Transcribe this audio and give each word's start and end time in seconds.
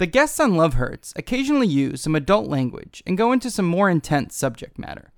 The 0.00 0.06
guests 0.06 0.40
on 0.40 0.56
Love 0.56 0.72
Hurts 0.72 1.12
occasionally 1.14 1.66
use 1.66 2.00
some 2.00 2.14
adult 2.14 2.48
language 2.48 3.02
and 3.06 3.18
go 3.18 3.32
into 3.32 3.50
some 3.50 3.66
more 3.66 3.90
intense 3.90 4.34
subject 4.34 4.78
matter. 4.78 5.12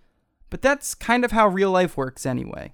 But 0.51 0.61
that's 0.61 0.97
kind 0.97 1.25
of 1.25 1.31
how 1.31 1.47
real 1.47 1.71
life 1.71 1.97
works 1.97 2.27
anyway. 2.27 2.73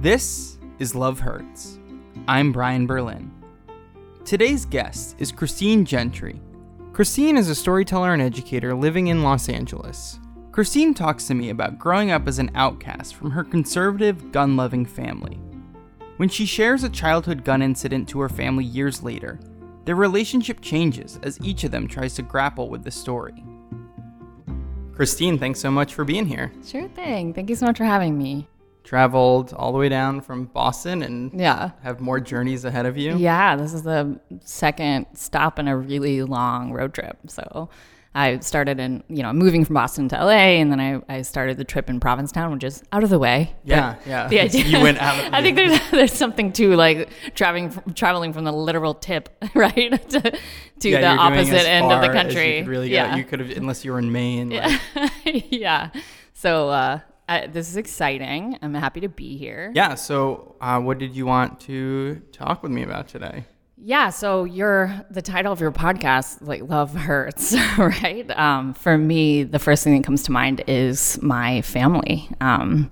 This 0.00 0.58
is 0.78 0.94
Love 0.94 1.18
Hurts. 1.18 1.80
I'm 2.28 2.52
Brian 2.52 2.86
Berlin. 2.86 3.32
Today's 4.24 4.64
guest 4.64 5.16
is 5.18 5.32
Christine 5.32 5.84
Gentry. 5.84 6.40
Christine 6.92 7.36
is 7.36 7.50
a 7.50 7.56
storyteller 7.56 8.12
and 8.12 8.22
educator 8.22 8.76
living 8.76 9.08
in 9.08 9.24
Los 9.24 9.48
Angeles. 9.48 10.20
Christine 10.56 10.94
talks 10.94 11.26
to 11.26 11.34
me 11.34 11.50
about 11.50 11.78
growing 11.78 12.10
up 12.10 12.26
as 12.26 12.38
an 12.38 12.50
outcast 12.54 13.14
from 13.14 13.30
her 13.30 13.44
conservative, 13.44 14.32
gun 14.32 14.56
loving 14.56 14.86
family. 14.86 15.38
When 16.16 16.30
she 16.30 16.46
shares 16.46 16.82
a 16.82 16.88
childhood 16.88 17.44
gun 17.44 17.60
incident 17.60 18.08
to 18.08 18.20
her 18.20 18.30
family 18.30 18.64
years 18.64 19.02
later, 19.02 19.38
their 19.84 19.96
relationship 19.96 20.62
changes 20.62 21.20
as 21.22 21.38
each 21.42 21.64
of 21.64 21.72
them 21.72 21.86
tries 21.86 22.14
to 22.14 22.22
grapple 22.22 22.70
with 22.70 22.84
the 22.84 22.90
story. 22.90 23.44
Christine, 24.94 25.38
thanks 25.38 25.60
so 25.60 25.70
much 25.70 25.92
for 25.92 26.06
being 26.06 26.24
here. 26.24 26.50
Sure 26.66 26.88
thing. 26.88 27.34
Thank 27.34 27.50
you 27.50 27.56
so 27.56 27.66
much 27.66 27.76
for 27.76 27.84
having 27.84 28.16
me. 28.16 28.48
Traveled 28.82 29.52
all 29.52 29.72
the 29.72 29.78
way 29.78 29.90
down 29.90 30.22
from 30.22 30.46
Boston 30.46 31.02
and 31.02 31.38
Yeah. 31.38 31.72
have 31.82 32.00
more 32.00 32.18
journeys 32.18 32.64
ahead 32.64 32.86
of 32.86 32.96
you. 32.96 33.14
Yeah, 33.18 33.56
this 33.56 33.74
is 33.74 33.82
the 33.82 34.20
second 34.40 35.04
stop 35.12 35.58
in 35.58 35.68
a 35.68 35.76
really 35.76 36.22
long 36.22 36.72
road 36.72 36.94
trip. 36.94 37.18
So 37.28 37.68
I 38.16 38.38
started 38.38 38.80
in, 38.80 39.04
you 39.08 39.22
know, 39.22 39.30
moving 39.34 39.64
from 39.66 39.74
Boston 39.74 40.08
to 40.08 40.16
LA, 40.16 40.56
and 40.60 40.72
then 40.72 40.80
I, 40.80 41.02
I 41.18 41.20
started 41.20 41.58
the 41.58 41.64
trip 41.64 41.90
in 41.90 42.00
Provincetown, 42.00 42.50
which 42.50 42.64
is 42.64 42.82
out 42.90 43.04
of 43.04 43.10
the 43.10 43.18
way. 43.18 43.54
Yeah, 43.62 43.96
yeah. 44.06 44.26
The 44.26 44.40
idea, 44.40 44.64
you 44.64 44.80
went 44.80 44.96
out. 44.98 45.18
Of 45.26 45.34
I 45.34 45.42
think 45.42 45.56
there's 45.56 45.78
there's 45.90 46.12
something 46.14 46.50
to 46.54 46.74
like 46.76 47.10
traveling 47.34 47.68
from, 47.70 47.92
traveling 47.92 48.32
from 48.32 48.44
the 48.44 48.52
literal 48.52 48.94
tip, 48.94 49.28
right, 49.54 49.92
to, 50.10 50.38
to 50.80 50.88
yeah, 50.88 51.00
the 51.00 51.20
opposite 51.20 51.68
end 51.68 51.92
of 51.92 52.00
the 52.00 52.08
country. 52.08 52.56
You 52.56 52.62
could 52.62 52.70
really 52.70 52.88
go. 52.88 52.94
yeah, 52.94 53.16
You 53.16 53.24
could 53.24 53.40
have, 53.40 53.50
unless 53.50 53.84
you 53.84 53.92
were 53.92 53.98
in 53.98 54.10
Maine. 54.10 54.48
like- 54.48 54.80
yeah, 55.24 55.40
yeah. 55.50 55.90
So 56.32 56.70
uh, 56.70 57.00
I, 57.28 57.48
this 57.48 57.68
is 57.68 57.76
exciting. 57.76 58.58
I'm 58.62 58.72
happy 58.72 59.00
to 59.00 59.08
be 59.10 59.36
here. 59.36 59.72
Yeah. 59.74 59.94
So, 59.94 60.56
uh, 60.60 60.80
what 60.80 60.98
did 60.98 61.14
you 61.14 61.26
want 61.26 61.60
to 61.60 62.22
talk 62.32 62.62
with 62.62 62.72
me 62.72 62.82
about 62.82 63.08
today? 63.08 63.44
Yeah, 63.78 64.08
so 64.10 64.44
your 64.44 65.04
the 65.10 65.20
title 65.22 65.52
of 65.52 65.60
your 65.60 65.70
podcast, 65.72 66.38
like 66.40 66.62
"Love 66.62 66.94
Hurts," 66.94 67.54
right? 67.78 68.28
Um, 68.30 68.72
for 68.74 68.96
me, 68.96 69.42
the 69.42 69.58
first 69.58 69.84
thing 69.84 69.96
that 69.96 70.04
comes 70.04 70.22
to 70.24 70.32
mind 70.32 70.64
is 70.66 71.20
my 71.22 71.60
family. 71.62 72.28
Um, 72.40 72.90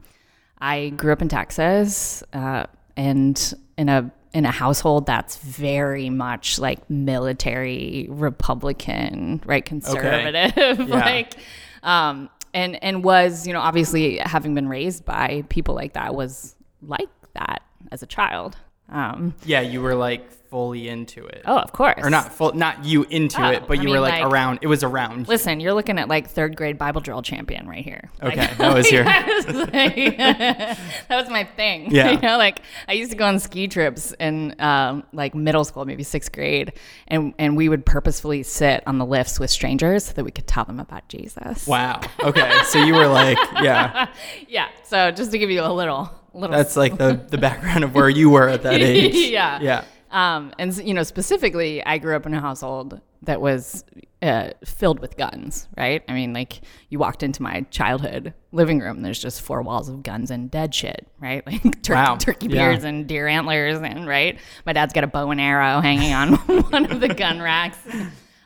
I 0.58 0.90
grew 0.90 1.12
up 1.12 1.22
in 1.22 1.28
Texas, 1.28 2.22
uh, 2.34 2.66
and 2.96 3.54
in 3.78 3.88
a 3.88 4.12
in 4.34 4.44
a 4.44 4.50
household 4.50 5.06
that's 5.06 5.36
very 5.38 6.10
much 6.10 6.58
like 6.58 6.88
military 6.90 8.06
Republican, 8.10 9.40
right, 9.46 9.64
conservative, 9.64 10.78
Yeah. 10.88 10.94
like, 10.94 11.34
um, 11.82 12.28
and 12.52 12.82
and 12.84 13.02
was 13.02 13.46
you 13.46 13.52
know 13.54 13.60
obviously 13.60 14.18
having 14.18 14.54
been 14.54 14.68
raised 14.68 15.04
by 15.06 15.44
people 15.48 15.74
like 15.74 15.94
that 15.94 16.14
was 16.14 16.54
like 16.82 17.08
that 17.34 17.62
as 17.90 18.02
a 18.02 18.06
child. 18.06 18.56
Um, 18.88 19.34
Yeah, 19.44 19.60
you 19.60 19.80
were 19.80 19.94
like 19.94 20.30
fully 20.50 20.88
into 20.88 21.24
it, 21.26 21.42
oh, 21.46 21.56
of 21.58 21.72
course, 21.72 21.96
or 21.98 22.10
not 22.10 22.32
full, 22.32 22.52
not 22.52 22.84
you 22.84 23.02
into 23.10 23.44
Oh, 23.44 23.48
it, 23.50 23.64
but 23.66 23.80
I 23.80 23.82
you 23.82 23.90
were 23.90 23.98
like, 23.98 24.22
like- 24.22 24.30
around. 24.32 24.60
It 24.62 24.68
was 24.68 24.84
around. 24.84 25.26
Listen, 25.26 25.58
you're 25.58 25.74
looking 25.74 25.98
at 25.98 26.06
like 26.08 26.28
third 26.30 26.54
grade 26.54 26.78
Bible 26.78 27.00
drill 27.00 27.22
champion 27.22 27.66
right 27.66 27.82
here. 27.84 28.08
Like- 28.22 28.34
Okay, 28.38 28.54
that 28.58 28.74
was 28.74 28.92
your- 28.92 29.02
that 29.04 30.78
was 31.10 31.28
my 31.28 31.44
thing. 31.44 31.90
Yeah. 31.94 32.12
You 32.12 32.20
know, 32.20 32.38
like 32.38 32.60
I 32.88 32.92
used 32.92 33.10
to 33.10 33.16
go 33.16 33.26
on 33.26 33.38
ski 33.38 33.68
trips 33.68 34.12
in 34.20 34.54
um, 34.60 35.04
like 35.12 35.34
middle 35.34 35.64
school, 35.64 35.84
maybe 35.84 36.02
sixth 36.02 36.30
grade, 36.32 36.72
and 37.08 37.34
and 37.38 37.56
we 37.56 37.68
would 37.68 37.84
purposefully 37.86 38.42
sit 38.42 38.82
on 38.86 38.98
the 38.98 39.06
lifts 39.06 39.38
with 39.40 39.50
strangers 39.50 40.04
so 40.06 40.12
that 40.14 40.24
we 40.24 40.30
could 40.30 40.46
tell 40.46 40.64
them 40.64 40.78
about 40.80 41.08
Jesus. 41.08 41.66
Wow. 41.66 42.00
Okay. 42.20 42.52
so 42.66 42.78
you 42.82 42.94
were 42.94 43.06
like, 43.08 43.38
yeah, 43.62 44.08
Yeah. 44.48 44.68
So 44.84 45.10
just 45.10 45.30
to 45.32 45.38
give 45.38 45.50
you 45.50 45.62
a 45.62 45.72
little, 45.72 46.10
little. 46.34 46.56
that's 46.56 46.76
like 46.76 46.96
the 46.98 47.20
the 47.30 47.38
background 47.38 47.84
of 47.84 47.94
where 47.94 48.08
you 48.08 48.30
were 48.30 48.48
at 48.48 48.62
that 48.62 48.74
age. 48.80 49.14
yeah. 49.14 49.60
Yeah. 49.60 49.84
Um, 50.10 50.52
and 50.58 50.76
you 50.78 50.94
know, 50.94 51.02
specifically, 51.02 51.84
I 51.84 51.98
grew 51.98 52.14
up 52.14 52.24
in 52.26 52.34
a 52.34 52.40
household 52.40 53.00
that 53.22 53.40
was 53.40 53.84
uh, 54.22 54.50
filled 54.64 55.00
with 55.00 55.16
guns. 55.16 55.66
Right? 55.76 56.04
I 56.08 56.12
mean, 56.12 56.32
like 56.32 56.60
you 56.88 56.98
walked 57.00 57.22
into 57.24 57.42
my 57.42 57.62
childhood 57.70 58.32
living 58.52 58.78
room, 58.78 59.02
there's 59.02 59.18
just 59.18 59.40
four 59.42 59.62
walls 59.62 59.88
of 59.88 60.02
guns 60.04 60.30
and 60.30 60.50
dead 60.50 60.72
shit. 60.74 61.08
Right? 61.20 61.42
Like 61.64 61.82
tur- 61.82 61.94
Wow. 61.94 62.16
turkey 62.16 62.46
Yeah. 62.46 62.68
beards 62.68 62.84
and 62.84 63.06
deer 63.08 63.26
antlers, 63.26 63.78
and 63.80 64.06
right. 64.06 64.38
My 64.66 64.72
dad's 64.72 64.92
got 64.92 65.02
a 65.02 65.08
bow 65.08 65.30
and 65.32 65.40
arrow 65.40 65.80
hanging 65.80 66.12
on 66.12 66.34
one 66.70 66.90
of 66.92 67.00
the 67.00 67.08
gun 67.08 67.40
racks. 67.42 67.78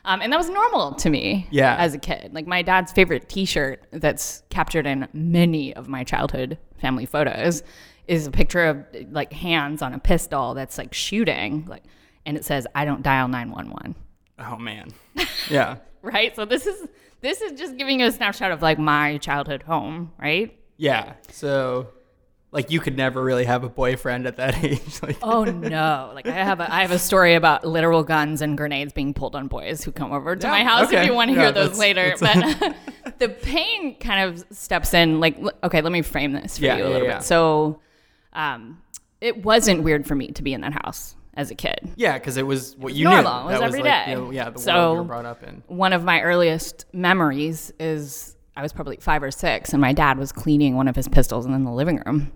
Um, 0.05 0.21
and 0.21 0.31
that 0.31 0.37
was 0.37 0.49
normal 0.49 0.93
to 0.95 1.09
me 1.09 1.47
Yeah. 1.51 1.75
as 1.77 1.93
a 1.93 1.97
kid. 1.99 2.33
Like 2.33 2.47
my 2.47 2.61
dad's 2.61 2.91
favorite 2.91 3.27
T-shirt 3.29 3.83
that's 3.91 4.43
captured 4.49 4.87
in 4.87 5.07
many 5.13 5.73
of 5.75 5.87
my 5.87 6.03
childhood 6.03 6.57
family 6.79 7.05
photos 7.05 7.63
is 8.07 8.25
a 8.25 8.31
picture 8.31 8.65
of 8.65 8.85
like 9.11 9.31
hands 9.33 9.81
on 9.81 9.93
a 9.93 9.99
pistol 9.99 10.53
that's 10.53 10.77
like 10.77 10.93
shooting, 10.93 11.65
like, 11.67 11.83
and 12.25 12.35
it 12.37 12.43
says, 12.45 12.65
"I 12.73 12.85
don't 12.85 13.01
dial 13.03 13.27
911." 13.27 13.95
Oh 14.39 14.57
man. 14.57 14.89
Yeah. 15.49 15.77
Right. 16.01 16.33
So 16.33 16.45
this 16.45 16.65
is 16.65 16.87
this 17.19 17.41
is 17.41 17.59
just 17.59 17.75
giving 17.75 17.99
you 17.99 18.05
a 18.05 18.11
snapshot 18.13 18.51
of 18.53 18.61
like 18.61 18.79
my 18.79 19.17
childhood 19.17 19.63
home, 19.63 20.13
right? 20.17 20.57
Yeah. 20.77 21.15
So, 21.29 21.89
like, 22.51 22.71
you 22.71 22.79
could 22.79 22.97
never 22.97 23.23
really 23.23 23.45
have 23.45 23.63
a 23.63 23.69
boyfriend 23.69 24.25
at 24.27 24.37
that 24.37 24.63
age. 24.63 25.01
Like, 25.03 25.17
Oh 25.21 25.43
no! 25.43 26.11
Like 26.15 26.27
I 26.27 26.31
have 26.33 26.59
a 26.59 26.73
I 26.73 26.81
have 26.81 26.91
a 26.91 26.99
story 26.99 27.35
about 27.35 27.65
literal 27.65 28.03
guns 28.03 28.41
and 28.41 28.57
grenades 28.57 28.91
being 28.93 29.13
pulled 29.13 29.35
on 29.35 29.47
boys 29.47 29.83
who 29.83 29.91
come 29.91 30.11
over 30.11 30.35
to 30.35 30.47
Yeah, 30.47 30.51
my 30.51 30.63
house. 30.63 30.87
okay. 30.87 31.01
If 31.01 31.05
you 31.07 31.13
want 31.13 31.29
to 31.29 31.35
Yeah, 31.35 31.43
hear 31.43 31.51
those 31.51 31.77
later, 31.77 32.15
but 32.19 32.75
the 33.19 33.29
pain 33.29 33.95
kind 33.99 34.29
of 34.29 34.45
steps 34.55 34.93
in. 34.93 35.19
Like, 35.19 35.37
okay, 35.63 35.81
let 35.81 35.91
me 35.91 36.01
frame 36.01 36.31
this 36.33 36.57
for 36.57 36.65
Yeah, 36.65 36.77
you 36.77 36.85
a 36.85 36.89
little 36.89 37.07
bit. 37.07 37.23
So, 37.23 37.81
um, 38.33 38.81
it 39.21 39.43
wasn't 39.43 39.83
weird 39.83 40.07
for 40.07 40.15
me 40.15 40.27
to 40.31 40.41
be 40.43 40.53
in 40.53 40.61
that 40.61 40.73
house 40.73 41.15
as 41.35 41.51
a 41.51 41.55
kid. 41.55 41.79
yeah, 41.95 42.17
because 42.17 42.35
it 42.37 42.45
was 42.45 42.75
what 42.77 42.93
you 42.93 43.05
normal. 43.05 43.43
knew. 43.43 43.49
It 43.49 43.51
was 43.51 43.59
that 43.59 43.65
every 43.65 43.79
was 43.79 43.85
like, 43.87 44.05
day. 44.05 44.11
you 44.11 44.17
know, 44.17 44.31
yeah, 44.31 44.49
the 44.49 44.59
So- 44.59 44.73
world 44.73 44.93
you 44.95 45.01
were 45.01 45.07
brought 45.07 45.25
up 45.25 45.43
in. 45.43 45.63
One 45.67 45.93
of 45.93 46.03
my 46.03 46.21
earliest 46.21 46.85
memories 46.93 47.71
is 47.79 48.35
I 48.57 48.61
was 48.61 48.73
probably 48.73 48.97
five 48.97 49.23
or 49.23 49.31
six, 49.31 49.71
and 49.71 49.79
my 49.81 49.93
dad 49.93 50.17
was 50.17 50.31
cleaning 50.33 50.75
one 50.75 50.87
of 50.89 50.95
his 50.95 51.07
pistols 51.07 51.45
in 51.45 51.63
the 51.63 51.71
living 51.71 52.01
room. 52.05 52.31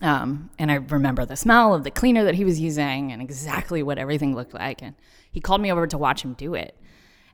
Um, 0.00 0.50
and 0.58 0.70
I 0.70 0.76
remember 0.76 1.24
the 1.24 1.36
smell 1.36 1.74
of 1.74 1.82
the 1.84 1.90
cleaner 1.90 2.24
that 2.24 2.34
he 2.36 2.44
was 2.44 2.60
using 2.60 3.10
and 3.10 3.20
exactly 3.20 3.82
what 3.82 3.98
everything 3.98 4.34
looked 4.34 4.54
like. 4.54 4.80
And 4.82 4.94
he 5.30 5.40
called 5.40 5.60
me 5.60 5.72
over 5.72 5.86
to 5.86 5.98
watch 5.98 6.22
him 6.22 6.34
do 6.34 6.54
it. 6.54 6.76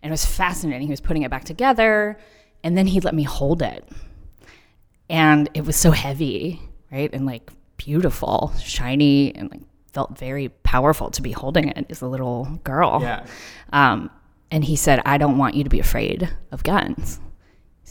And 0.02 0.10
it 0.10 0.12
was 0.12 0.24
fascinating. 0.24 0.86
He 0.86 0.92
was 0.92 1.00
putting 1.00 1.22
it 1.22 1.30
back 1.30 1.44
together, 1.44 2.18
and 2.62 2.76
then 2.76 2.86
he 2.86 3.00
let 3.00 3.14
me 3.14 3.22
hold 3.22 3.62
it. 3.62 3.88
And 5.08 5.48
it 5.54 5.64
was 5.64 5.76
so 5.76 5.90
heavy, 5.90 6.60
right? 6.90 7.10
And 7.12 7.26
like 7.26 7.50
beautiful, 7.76 8.52
shiny, 8.58 9.34
and 9.34 9.50
like 9.50 9.62
felt 9.92 10.18
very 10.18 10.48
powerful 10.48 11.10
to 11.10 11.22
be 11.22 11.32
holding 11.32 11.68
it 11.68 11.86
as 11.88 12.02
a 12.02 12.06
little 12.06 12.60
girl. 12.64 13.00
Yeah. 13.00 13.26
Um, 13.72 14.10
and 14.50 14.64
he 14.64 14.76
said, 14.76 15.00
I 15.04 15.18
don't 15.18 15.38
want 15.38 15.54
you 15.54 15.64
to 15.64 15.70
be 15.70 15.80
afraid 15.80 16.28
of 16.52 16.62
guns. 16.62 17.20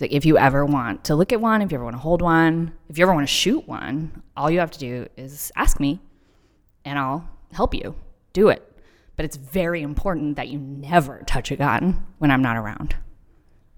Like, 0.04 0.12
if 0.12 0.26
you 0.26 0.38
ever 0.38 0.66
want 0.66 1.06
to 1.06 1.16
look 1.16 1.32
at 1.32 1.40
one, 1.40 1.62
if 1.62 1.72
you 1.72 1.78
ever 1.78 1.86
want 1.86 1.96
to 1.96 2.02
hold 2.02 2.22
one, 2.22 2.74
if 2.90 2.98
you 2.98 3.06
ever 3.06 3.14
want 3.14 3.26
to 3.26 3.34
shoot 3.34 3.66
one, 3.66 4.22
all 4.36 4.52
you 4.52 4.60
have 4.60 4.72
to 4.72 4.78
do 4.78 5.08
is 5.16 5.50
ask 5.56 5.80
me 5.80 6.02
and 6.84 7.00
I'll 7.00 7.26
help 7.54 7.74
you 7.74 7.96
do 8.34 8.50
it. 8.50 8.70
But 9.16 9.24
it's 9.24 9.38
very 9.38 9.82
important 9.82 10.36
that 10.36 10.50
you 10.50 10.60
never 10.60 11.24
touch 11.26 11.52
a 11.52 11.56
gun 11.56 12.06
when 12.18 12.32
I'm 12.32 12.42
not 12.42 12.58
around. 12.58 12.98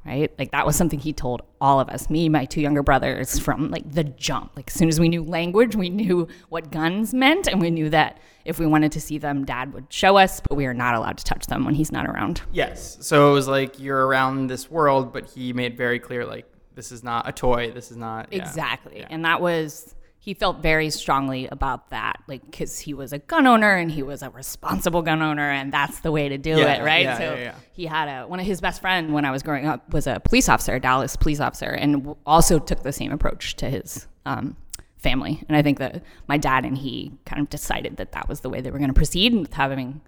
Right? 0.05 0.31
Like 0.37 0.51
that 0.51 0.67
was 0.67 0.75
something 0.75 0.99
he 0.99 1.13
told 1.13 1.41
all 1.59 1.79
of 1.79 1.89
us, 1.89 2.11
me, 2.11 2.29
my 2.29 2.45
two 2.45 2.61
younger 2.61 2.83
brothers, 2.83 3.39
from 3.39 3.71
like 3.71 3.91
the 3.91 4.03
jump. 4.03 4.51
Like 4.55 4.69
as 4.69 4.73
soon 4.75 4.87
as 4.87 4.99
we 4.99 5.09
knew 5.09 5.23
language, 5.23 5.75
we 5.75 5.89
knew 5.89 6.27
what 6.49 6.71
guns 6.71 7.11
meant, 7.11 7.47
and 7.47 7.59
we 7.59 7.71
knew 7.71 7.89
that 7.89 8.19
if 8.45 8.59
we 8.59 8.67
wanted 8.67 8.91
to 8.91 9.01
see 9.01 9.17
them, 9.17 9.45
dad 9.45 9.73
would 9.73 9.91
show 9.91 10.17
us, 10.17 10.39
but 10.41 10.53
we 10.53 10.67
are 10.67 10.75
not 10.75 10.93
allowed 10.93 11.17
to 11.17 11.23
touch 11.23 11.47
them 11.47 11.65
when 11.65 11.73
he's 11.73 11.91
not 11.91 12.05
around. 12.05 12.43
Yes. 12.51 12.99
So 13.01 13.31
it 13.31 13.33
was 13.33 13.47
like 13.47 13.79
you're 13.79 14.05
around 14.05 14.45
this 14.47 14.69
world, 14.69 15.11
but 15.11 15.27
he 15.31 15.53
made 15.53 15.75
very 15.75 15.97
clear, 15.97 16.23
like, 16.23 16.45
this 16.75 16.91
is 16.91 17.03
not 17.03 17.27
a 17.27 17.31
toy. 17.31 17.71
This 17.71 17.89
is 17.89 17.97
not. 17.97 18.27
yeah. 18.31 18.39
Exactly. 18.39 18.99
Yeah. 18.99 19.07
And 19.09 19.25
that 19.25 19.41
was, 19.41 19.94
he 20.25 20.33
felt 20.33 20.57
very 20.63 20.89
strongly 20.89 21.45
about 21.49 21.91
that, 21.91 22.15
like, 22.27 22.43
because 22.43 22.79
he 22.79 22.95
was 22.95 23.13
a 23.13 23.19
gun 23.19 23.45
owner 23.45 23.75
and 23.75 23.91
he 23.91 24.01
was 24.01 24.23
a 24.23 24.31
responsible 24.31 25.03
gun 25.03 25.21
owner, 25.21 25.51
and 25.51 25.71
that's 25.71 25.99
the 25.99 26.11
way 26.11 26.27
to 26.29 26.39
do 26.39 26.57
Yeah, 26.57 26.73
it, 26.73 26.83
right? 26.83 27.03
yeah, 27.03 27.17
so 27.19 27.23
yeah, 27.35 27.43
yeah. 27.43 27.55
he 27.73 27.85
had 27.85 28.07
a, 28.07 28.27
one 28.27 28.39
of 28.39 28.45
his 28.47 28.59
best 28.59 28.81
friend 28.81 29.13
when 29.13 29.23
I 29.23 29.29
was 29.29 29.43
growing 29.43 29.67
up 29.67 29.93
was 29.93 30.07
a 30.07 30.19
police 30.19 30.49
officer, 30.49 30.73
a 30.73 30.79
Dallas 30.79 31.15
police 31.15 31.39
officer, 31.39 31.67
and 31.67 32.15
also 32.25 32.57
took 32.57 32.81
the 32.81 32.91
same 32.91 33.11
approach 33.11 33.55
to 33.57 33.69
his 33.69 34.07
um, 34.25 34.57
family. 34.97 35.43
And 35.47 35.55
I 35.55 35.61
think 35.61 35.77
that 35.77 36.01
my 36.27 36.39
dad 36.39 36.65
and 36.65 36.75
he 36.75 37.11
kind 37.27 37.39
of 37.39 37.47
decided 37.51 37.97
that 37.97 38.13
that 38.13 38.27
was 38.27 38.39
the 38.39 38.49
way 38.49 38.61
they 38.61 38.71
were 38.71 38.79
going 38.79 38.89
to 38.89 38.95
proceed 38.95 39.35
with 39.35 39.53
having 39.53 40.01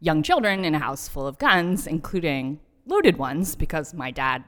young 0.00 0.24
children 0.24 0.64
in 0.64 0.74
a 0.74 0.80
house 0.80 1.06
full 1.06 1.28
of 1.28 1.38
guns, 1.38 1.86
including 1.86 2.58
loaded 2.84 3.16
ones, 3.16 3.54
because 3.54 3.94
my 3.94 4.10
dad, 4.10 4.42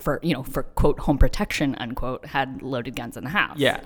for 0.00 0.20
you 0.22 0.32
know, 0.32 0.42
for 0.42 0.62
quote 0.62 1.00
home 1.00 1.18
protection 1.18 1.74
unquote, 1.74 2.24
had 2.24 2.62
loaded 2.62 2.96
guns 2.96 3.18
in 3.18 3.24
the 3.24 3.30
house. 3.30 3.58
Yeah. 3.58 3.80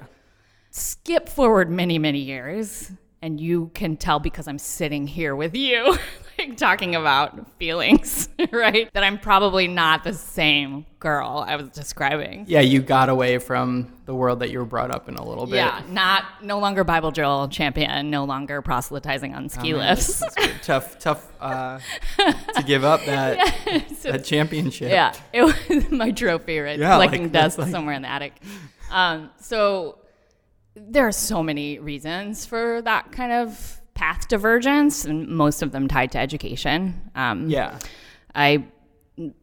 Skip 0.76 1.28
forward 1.28 1.70
many, 1.70 1.99
many 1.99 2.19
years, 2.19 2.90
and 3.23 3.40
you 3.40 3.70
can 3.75 3.96
tell 3.96 4.19
because 4.20 4.46
I'm 4.46 4.58
sitting 4.58 5.06
here 5.06 5.34
with 5.34 5.56
you, 5.56 5.96
like 6.38 6.56
talking 6.58 6.94
about 6.94 7.49
feelings, 7.58 8.28
right? 8.52 8.93
That 8.93 9.02
I'm 9.02 9.19
probably 9.19 9.69
not 9.69 10.05
the 10.05 10.12
same 10.12 10.84
girl 11.00 11.43
I 11.49 11.56
was 11.56 11.70
describing. 11.70 12.44
Yeah, 12.46 12.61
you 12.61 12.82
got 12.82 13.08
away 13.08 13.38
from 13.38 13.90
the 14.05 14.14
world 14.14 14.40
that 14.40 14.50
you 14.50 14.58
were 14.58 14.67
brought 14.67 14.90
up 14.90 15.08
in 15.08 15.17
a 15.17 15.26
little 15.26 15.46
bit. 15.46 15.56
Yeah, 15.56 15.82
not 15.88 16.25
no 16.43 16.58
longer 16.58 16.84
Bible 16.84 17.11
drill 17.11 17.49
champion, 17.49 18.11
no 18.11 18.25
longer 18.26 18.61
proselytizing 18.61 19.34
on 19.34 19.49
ski 19.49 19.73
Oh, 19.73 19.78
man, 19.78 19.88
lifts. 19.88 20.20
that's 20.20 20.34
good. 20.34 20.50
tough, 20.62 20.99
tough 20.99 21.26
uh, 21.40 21.81
to 22.55 22.62
give 22.67 22.84
up 22.84 23.02
that 23.06 23.94
that 24.02 24.25
championship. 24.26 24.90
Yeah, 24.90 25.14
it 25.32 25.43
was 25.43 25.90
my 25.90 26.11
trophy, 26.11 26.58
right? 26.58 26.78
Yeah, 26.78 26.96
like, 26.99 27.08
Collecting 27.11 27.32
that's 27.32 27.56
dust 27.56 27.58
like- 27.61 27.70
somewhere 27.70 27.94
in 27.94 28.02
the 28.02 28.08
attic. 28.08 28.34
Um, 28.90 29.31
so 29.40 29.99
there 30.76 31.06
are 31.06 31.12
so 31.12 31.43
many 31.43 31.78
reasons 31.78 32.44
for 32.46 32.82
that 32.82 33.11
kind 33.12 33.32
of 33.32 33.81
path 33.94 34.28
divergence, 34.28 35.05
and 35.05 35.26
most 35.28 35.62
of 35.62 35.73
them 35.73 35.88
tied 35.88 36.12
to 36.12 36.19
education. 36.19 37.11
Um, 37.14 37.49
Yeah. 37.49 37.78
I 38.34 38.67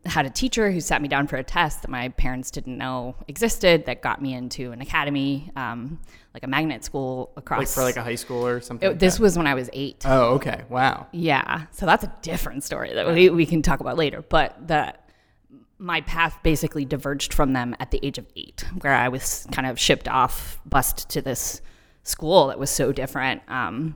had 0.05 0.27
a 0.27 0.29
teacher 0.29 0.69
who 0.69 0.79
sat 0.79 1.01
me 1.01 1.07
down 1.07 1.25
for 1.25 1.35
a 1.37 1.43
test 1.43 1.81
that 1.81 1.89
my 1.89 2.09
parents 2.09 2.51
didn't 2.51 2.77
know 2.77 3.15
existed 3.27 3.87
that 3.87 4.03
got 4.03 4.21
me 4.21 4.35
into 4.35 4.71
an 4.71 4.81
academy, 4.81 5.49
um, 5.55 5.99
like 6.35 6.43
a 6.43 6.47
magnet 6.47 6.83
school 6.85 7.31
across. 7.35 7.57
Like 7.59 7.67
for 7.69 7.81
like 7.81 7.97
a 7.97 8.03
high 8.03 8.13
school 8.13 8.45
or 8.45 8.61
something. 8.61 8.85
It- 8.85 8.91
like 8.91 8.99
this 8.99 9.15
that. 9.17 9.23
was 9.23 9.35
when 9.35 9.47
I 9.47 9.55
was 9.55 9.71
eight. 9.73 10.03
Oh, 10.05 10.35
okay. 10.35 10.61
Wow. 10.69 11.07
Yeah. 11.11 11.63
So 11.71 11.87
that's 11.87 12.03
a 12.03 12.13
different 12.21 12.63
story 12.63 12.93
that 12.93 13.07
we, 13.07 13.29
we 13.31 13.47
can 13.47 13.63
talk 13.63 13.79
about 13.79 13.97
later. 13.97 14.21
But 14.21 14.67
the 14.67 14.93
my 15.83 15.99
path 16.01 16.39
basically 16.43 16.85
diverged 16.85 17.33
from 17.33 17.51
them 17.51 17.75
at 17.77 17.91
the 17.91 17.99
age 18.05 18.17
of 18.17 18.25
eight, 18.37 18.63
where 18.81 18.93
I 18.93 19.09
was 19.09 19.45
kind 19.51 19.67
of 19.67 19.77
shipped 19.77 20.07
off, 20.07 20.61
bused 20.65 21.09
to 21.09 21.21
this 21.21 21.61
school 22.03 22.47
that 22.47 22.57
was 22.57 22.69
so 22.69 22.93
different. 22.93 23.41
Um, 23.49 23.95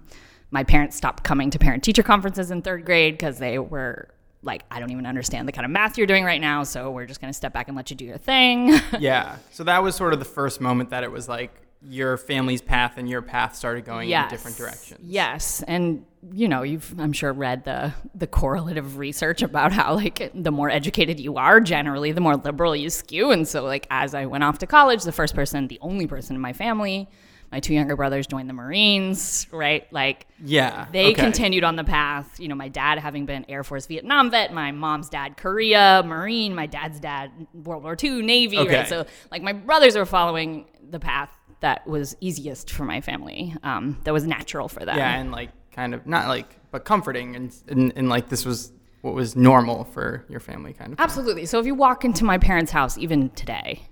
my 0.51 0.65
parents 0.65 0.97
stopped 0.97 1.23
coming 1.23 1.49
to 1.49 1.59
parent 1.59 1.83
teacher 1.83 2.03
conferences 2.03 2.51
in 2.51 2.61
third 2.61 2.85
grade 2.85 3.13
because 3.13 3.39
they 3.39 3.57
were 3.57 4.09
like, 4.43 4.63
I 4.69 4.81
don't 4.81 4.91
even 4.91 5.05
understand 5.05 5.47
the 5.47 5.53
kind 5.53 5.63
of 5.63 5.71
math 5.71 5.97
you're 5.97 6.07
doing 6.07 6.25
right 6.25 6.41
now, 6.41 6.63
so 6.63 6.91
we're 6.91 7.05
just 7.05 7.21
going 7.21 7.31
to 7.31 7.37
step 7.37 7.53
back 7.53 7.69
and 7.69 7.77
let 7.77 7.89
you 7.89 7.95
do 7.95 8.05
your 8.05 8.17
thing. 8.17 8.77
Yeah. 8.99 9.37
So 9.51 9.63
that 9.63 9.81
was 9.81 9.95
sort 9.95 10.11
of 10.11 10.19
the 10.19 10.25
first 10.25 10.59
moment 10.59 10.89
that 10.89 11.05
it 11.05 11.11
was 11.11 11.29
like 11.29 11.53
your 11.81 12.17
family's 12.17 12.61
path 12.61 12.93
and 12.97 13.07
your 13.09 13.21
path 13.21 13.55
started 13.55 13.85
going 13.85 14.09
in 14.09 14.27
different 14.29 14.57
directions. 14.57 14.99
Yes, 15.03 15.63
and 15.67 16.05
you 16.33 16.47
know, 16.47 16.63
you've 16.63 16.93
I'm 16.99 17.13
sure 17.13 17.31
read 17.31 17.63
the 17.65 17.93
the 18.15 18.27
correlative 18.27 18.97
research 18.97 19.41
about 19.41 19.71
how 19.71 19.95
like 19.95 20.31
the 20.33 20.51
more 20.51 20.69
educated 20.69 21.19
you 21.19 21.37
are, 21.37 21.59
generally 21.61 22.11
the 22.11 22.21
more 22.21 22.35
liberal 22.35 22.75
you 22.75 22.89
skew. 22.89 23.31
And 23.31 23.47
so 23.47 23.63
like 23.63 23.87
as 23.91 24.13
I 24.15 24.25
went 24.25 24.43
off 24.43 24.57
to 24.59 24.67
college, 24.67 25.03
the 25.03 25.11
first 25.11 25.35
person, 25.35 25.67
the 25.67 25.77
only 25.81 26.07
person 26.07 26.35
in 26.35 26.41
my 26.41 26.51
family, 26.53 27.07
my 27.51 27.59
two 27.61 27.73
younger 27.75 27.95
brothers 27.95 28.27
joined 28.27 28.49
the 28.49 28.53
Marines, 28.53 29.47
right? 29.51 29.87
Like 29.93 30.27
Yeah. 30.43 30.87
they 30.91 31.11
okay. 31.11 31.13
continued 31.21 31.63
on 31.63 31.75
the 31.77 31.83
path. 31.85 32.39
You 32.39 32.47
know, 32.49 32.55
my 32.55 32.67
dad 32.67 32.97
having 32.99 33.25
been 33.25 33.45
Air 33.47 33.63
Force 33.63 33.85
Vietnam 33.85 34.31
vet, 34.31 34.51
my 34.51 34.71
mom's 34.71 35.07
dad 35.09 35.37
Korea 35.37 36.03
Marine, 36.05 36.53
my 36.55 36.65
dad's 36.65 36.99
dad 36.99 37.31
World 37.53 37.83
War 37.83 37.95
II 38.01 38.23
Navy, 38.23 38.57
Okay. 38.57 38.79
right? 38.79 38.87
So 38.87 39.05
like 39.31 39.43
my 39.43 39.53
brothers 39.53 39.95
were 39.95 40.05
following 40.05 40.65
the 40.89 40.99
path 40.99 41.29
that 41.61 41.87
was 41.87 42.15
easiest 42.21 42.71
for 42.71 42.83
my 42.83 43.01
family, 43.01 43.55
um, 43.63 43.99
that 44.03 44.13
was 44.13 44.25
natural 44.25 44.67
for 44.67 44.85
them. 44.85 44.97
Yeah, 44.97 45.15
and 45.15 45.31
like 45.31 45.49
kind 45.71 45.93
of 45.93 46.05
not 46.07 46.27
like 46.27 46.59
but 46.71 46.85
comforting 46.85 47.35
and 47.35 47.55
and, 47.67 47.93
and 47.95 48.09
like 48.09 48.29
this 48.29 48.45
was 48.45 48.71
what 49.01 49.13
was 49.13 49.35
normal 49.35 49.85
for 49.85 50.25
your 50.29 50.39
family 50.39 50.73
kind 50.73 50.93
of. 50.93 50.99
Absolutely. 50.99 51.45
So 51.45 51.59
if 51.59 51.65
you 51.65 51.75
walk 51.75 52.03
into 52.03 52.25
my 52.25 52.37
parents' 52.37 52.71
house, 52.71 52.97
even 52.97 53.29
today, 53.29 53.83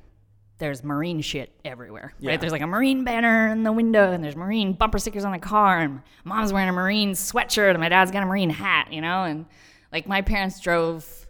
there's 0.57 0.83
marine 0.83 1.21
shit 1.21 1.51
everywhere. 1.63 2.13
Yeah. 2.19 2.31
Right? 2.31 2.41
There's 2.41 2.51
like 2.51 2.61
a 2.61 2.67
marine 2.67 3.03
banner 3.03 3.49
in 3.49 3.63
the 3.63 3.71
window, 3.71 4.11
and 4.11 4.23
there's 4.23 4.35
marine 4.35 4.73
bumper 4.73 4.99
stickers 4.99 5.25
on 5.25 5.31
the 5.31 5.39
car, 5.39 5.79
and 5.79 6.01
mom's 6.23 6.53
wearing 6.53 6.69
a 6.69 6.73
marine 6.73 7.11
sweatshirt, 7.11 7.71
and 7.71 7.79
my 7.79 7.89
dad's 7.89 8.11
got 8.11 8.23
a 8.23 8.25
marine 8.25 8.49
hat. 8.49 8.91
You 8.91 9.01
know, 9.01 9.23
and 9.23 9.45
like 9.91 10.07
my 10.07 10.21
parents 10.21 10.59
drove 10.59 11.24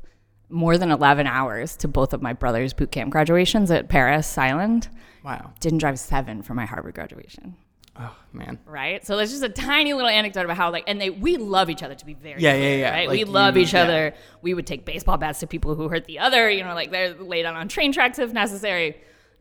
more 0.49 0.77
than 0.77 0.91
11 0.91 1.27
hours 1.27 1.75
to 1.77 1.87
both 1.87 2.13
of 2.13 2.21
my 2.21 2.33
brothers' 2.33 2.73
boot 2.73 2.91
camp 2.91 3.11
graduations 3.11 3.71
at 3.71 3.89
Parris 3.89 4.37
Island. 4.37 4.89
Wow. 5.23 5.51
Didn't 5.59 5.79
drive 5.79 5.97
seven 5.99 6.43
for 6.43 6.53
my 6.53 6.65
Harvard 6.65 6.93
graduation. 6.95 7.55
Oh 7.97 8.13
man. 8.33 8.59
Right, 8.65 9.05
so 9.07 9.15
that's 9.15 9.31
just 9.31 9.41
a 9.43 9.47
tiny 9.49 9.93
little 9.93 10.09
anecdote 10.09 10.43
about 10.43 10.57
how 10.57 10.69
like, 10.69 10.83
and 10.85 10.99
they 10.99 11.09
we 11.09 11.37
love 11.37 11.69
each 11.69 11.81
other 11.81 11.95
to 11.95 12.05
be 12.05 12.13
very 12.13 12.41
Yeah, 12.41 12.51
clear, 12.51 12.69
yeah, 12.71 12.75
yeah. 12.77 12.91
Right, 12.91 13.07
Like 13.07 13.17
we 13.17 13.23
love 13.23 13.55
you- 13.55 13.63
each 13.63 13.73
yeah. 13.73 13.83
other. 13.83 14.13
We 14.41 14.53
would 14.53 14.67
take 14.67 14.83
baseball 14.83 15.17
bats 15.17 15.39
to 15.39 15.47
people 15.47 15.75
who 15.75 15.87
hurt 15.87 16.03
the 16.05 16.19
other. 16.19 16.49
You 16.49 16.65
know, 16.65 16.73
like 16.75 16.91
they're 16.91 17.13
laid 17.13 17.45
out 17.45 17.55
on 17.55 17.69
train 17.69 17.93
tracks 17.93 18.19
if 18.19 18.33
necessary. 18.33 18.97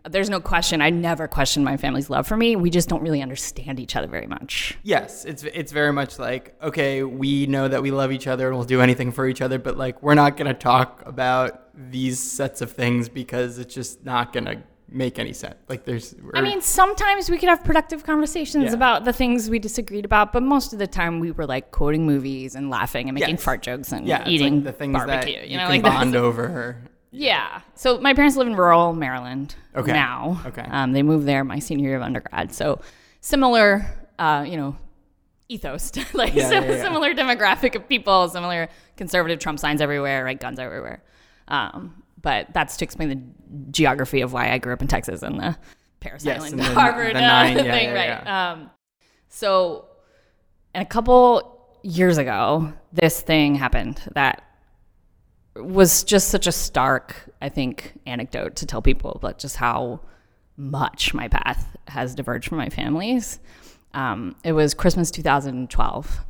There's 0.09 0.29
no 0.29 0.39
question. 0.41 0.83
I 0.83 0.91
never 0.91 1.27
question 1.27 1.65
my 1.65 1.77
family's 1.79 2.11
love 2.11 2.27
for 2.27 2.37
me. 2.37 2.57
We 2.57 2.69
just 2.69 2.89
don't 2.91 3.03
really 3.03 3.23
understand 3.23 3.81
each 3.81 3.97
other 3.97 4.07
very 4.07 4.27
much. 4.27 4.77
Yes, 4.83 5.25
it's 5.25 5.45
it's 5.45 5.73
very 5.73 5.93
much 5.93 6.19
like 6.19 6.55
okay, 6.63 7.03
we 7.03 7.47
know 7.47 7.69
that 7.69 7.83
we 7.83 7.91
love 7.91 8.13
each 8.13 8.27
other 8.27 8.49
and 8.49 8.57
we'll 8.57 8.67
do 8.67 8.81
anything 8.83 9.13
for 9.13 9.27
each 9.27 9.41
other, 9.41 9.59
but 9.59 9.79
like 9.79 10.03
we're 10.03 10.15
not 10.15 10.37
gonna 10.37 10.53
talk 10.53 11.03
about 11.07 11.63
these 11.91 12.19
sets 12.21 12.61
of 12.61 12.73
things 12.73 13.09
because 13.09 13.59
it's 13.59 13.75
just 13.75 14.05
not 14.05 14.33
gonna 14.35 14.63
make 14.91 15.19
any 15.19 15.33
sense. 15.33 15.57
Like 15.69 15.85
there's. 15.87 16.15
I 16.35 16.43
mean, 16.43 16.61
sometimes 16.61 17.31
we 17.31 17.39
could 17.39 17.49
have 17.49 17.65
productive 17.65 18.05
conversations 18.05 18.65
Yeah. 18.67 18.73
about 18.75 19.05
the 19.07 19.13
things 19.13 19.49
we 19.49 19.59
disagreed 19.59 20.05
about, 20.05 20.33
but 20.35 20.43
most 20.43 20.73
of 20.75 20.79
the 20.79 20.87
time 20.87 21.19
we 21.19 21.31
were 21.33 21.47
like 21.47 21.71
quoting 21.71 22.05
movies 22.07 22.55
and 22.55 22.69
laughing 22.69 23.09
and 23.09 23.15
making 23.15 23.37
Yes. 23.37 23.43
fart 23.43 23.63
jokes 23.63 23.91
and 23.91 24.07
yeah, 24.07 24.29
eating 24.29 24.57
like 24.57 24.65
the 24.65 24.73
things 24.73 24.93
barbecue. 24.93 25.35
that 25.37 25.47
you 25.47 25.53
you, 25.53 25.57
know, 25.57 25.65
can 25.69 25.83
like 25.83 25.83
bond 25.95 26.15
over. 26.15 26.77
Yeah. 27.15 27.61
So 27.75 27.99
my 28.01 28.13
parents 28.15 28.37
live 28.37 28.47
in 28.47 28.57
rural 28.57 28.93
Maryland 28.93 29.55
Okay. 29.77 29.93
now. 29.93 30.41
Okay. 30.47 30.63
Um, 30.69 30.93
they 30.93 31.03
moved 31.03 31.27
there 31.27 31.45
my 31.45 31.59
senior 31.59 31.89
year 31.89 31.97
of 31.97 32.03
undergrad. 32.03 32.53
So 32.53 32.81
similar, 33.21 33.87
uh, 34.19 34.45
you 34.47 34.57
know, 34.57 34.77
ethos, 35.49 35.93
like 36.15 36.35
Yeah, 36.35 36.49
sim- 36.49 36.65
yeah, 36.65 36.71
yeah. 36.77 36.83
similar 36.83 37.15
demographic 37.15 37.75
of 37.75 37.89
people, 37.89 38.29
similar 38.29 38.69
conservative 38.97 39.39
Trump 39.39 39.59
signs 39.61 39.81
everywhere, 39.81 40.25
right? 40.25 40.39
Guns 40.39 40.59
everywhere. 40.59 41.03
Um, 41.49 42.03
but 42.21 42.49
that's 42.55 42.77
to 42.79 42.85
explain 42.85 43.09
the 43.11 43.21
geography 43.71 44.21
of 44.23 44.33
why 44.33 44.51
I 44.51 44.59
grew 44.59 44.73
up 44.73 44.81
in 44.83 44.89
Texas 44.89 45.23
and 45.23 45.39
the 45.39 45.57
Parris 46.01 46.25
Yes, 46.25 46.39
Island, 46.41 46.55
and 46.55 46.63
the- 46.63 46.75
Harvard 46.81 47.15
the 47.15 47.19
uh, 47.19 47.21
nine- 47.21 47.57
yeah, 47.57 47.63
thing, 47.73 47.93
right? 47.95 48.27
Um, 48.27 48.71
so, 49.29 49.87
and 50.75 50.83
a 50.83 50.87
couple 50.89 51.69
years 51.83 52.17
ago, 52.19 52.73
this 52.93 53.21
thing 53.21 53.55
happened 53.57 54.01
that 54.15 54.43
was 55.57 56.05
just 56.05 56.29
such 56.29 56.47
a 56.47 56.53
stark, 56.53 57.17
I 57.41 57.49
think, 57.49 57.95
anecdote 58.07 58.57
to 58.57 58.67
tell 58.67 58.83
people 58.83 59.13
about 59.13 59.39
just 59.39 59.57
how 59.57 60.01
much 60.57 61.15
my 61.15 61.29
path 61.29 61.77
has 61.89 62.15
diverged 62.15 62.49
from 62.49 62.59
my 62.59 62.69
family's. 62.69 63.39
Um, 63.93 64.35
it 64.45 64.53
was 64.53 64.75
Christmas 64.75 65.11
2012, 65.11 66.21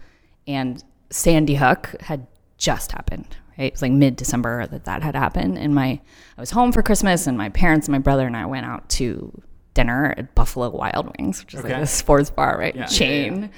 and 0.46 0.82
Sandy 1.10 1.54
Hook 1.54 1.94
had 2.00 2.26
just 2.58 2.92
happened. 2.92 3.36
Right, 3.58 3.66
it 3.66 3.72
was 3.74 3.82
like 3.82 3.92
mid 3.92 4.16
December 4.16 4.66
that 4.66 4.84
that 4.84 5.02
had 5.02 5.14
happened, 5.14 5.58
and 5.58 5.74
my 5.74 6.00
I 6.36 6.40
was 6.40 6.50
home 6.50 6.72
for 6.72 6.82
Christmas, 6.82 7.26
and 7.28 7.38
my 7.38 7.48
parents, 7.50 7.86
and 7.86 7.92
my 7.92 8.00
brother, 8.00 8.26
and 8.26 8.36
I 8.36 8.46
went 8.46 8.66
out 8.66 8.88
to 8.90 9.40
dinner 9.74 10.12
at 10.16 10.34
Buffalo 10.34 10.70
Wild 10.70 11.14
Wings, 11.18 11.40
which 11.40 11.54
is 11.54 11.60
Okay. 11.60 11.72
like 11.72 11.82
a 11.82 11.86
sports 11.86 12.30
bar, 12.30 12.58
right? 12.58 12.74
Yeah, 12.74 12.82
yeah, 12.82 12.86
Chain. 12.88 13.50